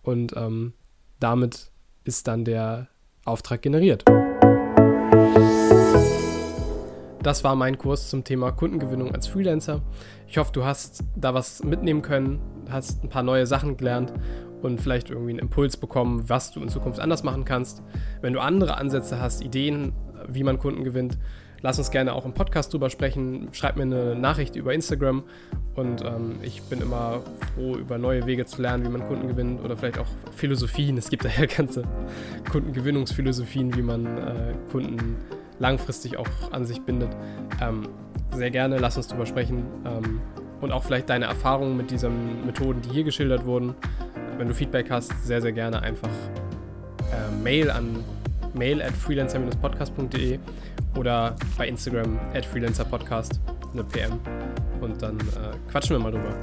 Und 0.02 0.34
ähm, 0.36 0.74
damit 1.18 1.70
ist 2.04 2.28
dann 2.28 2.44
der 2.44 2.88
Auftrag 3.24 3.62
generiert. 3.62 4.04
Das 7.22 7.44
war 7.44 7.54
mein 7.54 7.76
Kurs 7.76 8.08
zum 8.08 8.24
Thema 8.24 8.50
Kundengewinnung 8.50 9.14
als 9.14 9.26
Freelancer. 9.26 9.82
Ich 10.30 10.38
hoffe, 10.38 10.52
du 10.52 10.64
hast 10.64 11.02
da 11.16 11.34
was 11.34 11.64
mitnehmen 11.64 12.02
können, 12.02 12.38
hast 12.68 13.02
ein 13.02 13.08
paar 13.08 13.24
neue 13.24 13.48
Sachen 13.48 13.76
gelernt 13.76 14.12
und 14.62 14.80
vielleicht 14.80 15.10
irgendwie 15.10 15.30
einen 15.30 15.40
Impuls 15.40 15.76
bekommen, 15.76 16.28
was 16.28 16.52
du 16.52 16.62
in 16.62 16.68
Zukunft 16.68 17.00
anders 17.00 17.24
machen 17.24 17.44
kannst. 17.44 17.82
Wenn 18.20 18.32
du 18.32 18.40
andere 18.40 18.76
Ansätze 18.76 19.20
hast, 19.20 19.42
Ideen, 19.42 19.92
wie 20.28 20.44
man 20.44 20.60
Kunden 20.60 20.84
gewinnt, 20.84 21.18
lass 21.62 21.78
uns 21.78 21.90
gerne 21.90 22.12
auch 22.12 22.24
im 22.26 22.32
Podcast 22.32 22.72
drüber 22.72 22.90
sprechen. 22.90 23.48
Schreib 23.50 23.74
mir 23.74 23.82
eine 23.82 24.14
Nachricht 24.14 24.54
über 24.54 24.72
Instagram 24.72 25.24
und 25.74 26.04
ähm, 26.04 26.36
ich 26.42 26.62
bin 26.62 26.80
immer 26.80 27.22
froh, 27.52 27.74
über 27.74 27.98
neue 27.98 28.24
Wege 28.24 28.46
zu 28.46 28.62
lernen, 28.62 28.84
wie 28.84 28.88
man 28.88 29.04
Kunden 29.08 29.26
gewinnt 29.26 29.64
oder 29.64 29.76
vielleicht 29.76 29.98
auch 29.98 30.06
Philosophien. 30.36 30.96
Es 30.96 31.10
gibt 31.10 31.24
da 31.24 31.28
ja 31.28 31.46
ganze 31.46 31.82
Kundengewinnungsphilosophien, 32.52 33.74
wie 33.74 33.82
man 33.82 34.06
äh, 34.06 34.54
Kunden 34.70 35.16
langfristig 35.58 36.18
auch 36.18 36.28
an 36.52 36.64
sich 36.64 36.80
bindet. 36.82 37.10
Ähm, 37.60 37.88
sehr 38.34 38.50
gerne, 38.50 38.78
lass 38.78 38.96
uns 38.96 39.08
drüber 39.08 39.26
sprechen. 39.26 39.64
Ähm, 39.84 40.20
und 40.60 40.72
auch 40.72 40.84
vielleicht 40.84 41.08
deine 41.08 41.24
Erfahrungen 41.24 41.76
mit 41.76 41.90
diesen 41.90 42.44
Methoden, 42.44 42.82
die 42.82 42.90
hier 42.90 43.04
geschildert 43.04 43.46
wurden. 43.46 43.74
Wenn 44.36 44.48
du 44.48 44.54
Feedback 44.54 44.90
hast, 44.90 45.12
sehr, 45.24 45.40
sehr 45.40 45.52
gerne 45.52 45.82
einfach 45.82 46.08
äh, 46.08 47.42
Mail 47.42 47.70
an 47.70 48.04
mail 48.54 48.82
at 48.82 48.92
freelancer-podcast.de 48.92 50.38
oder 50.98 51.36
bei 51.56 51.68
Instagram 51.68 52.18
at 52.34 52.44
freelancerpodcast 52.44 53.40
eine 53.72 53.84
PM 53.84 54.18
und 54.80 55.00
dann 55.00 55.18
äh, 55.18 55.70
quatschen 55.70 55.96
wir 55.96 56.02
mal 56.02 56.10
drüber. 56.10 56.34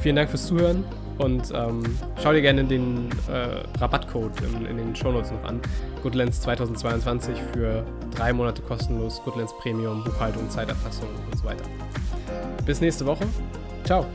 Vielen 0.00 0.16
Dank 0.16 0.30
fürs 0.30 0.46
Zuhören 0.46 0.84
und 1.18 1.52
ähm, 1.54 1.82
schau 2.22 2.32
dir 2.32 2.42
gerne 2.42 2.64
den 2.64 3.08
äh, 3.28 3.78
Rabattcode 3.78 4.40
in, 4.42 4.66
in 4.66 4.76
den 4.76 4.96
Shownotes 4.96 5.30
noch 5.32 5.44
an. 5.44 5.60
Goodlands 6.02 6.40
2022 6.42 7.36
für 7.52 7.84
drei 8.14 8.32
Monate 8.32 8.62
kostenlos, 8.62 9.20
Goodlands 9.24 9.52
Premium, 9.58 10.04
Buchhaltung, 10.04 10.48
Zeiterfassung 10.50 11.08
und 11.30 11.38
so 11.38 11.44
weiter. 11.44 11.64
Bis 12.64 12.80
nächste 12.80 13.06
Woche. 13.06 13.26
Ciao. 13.84 14.06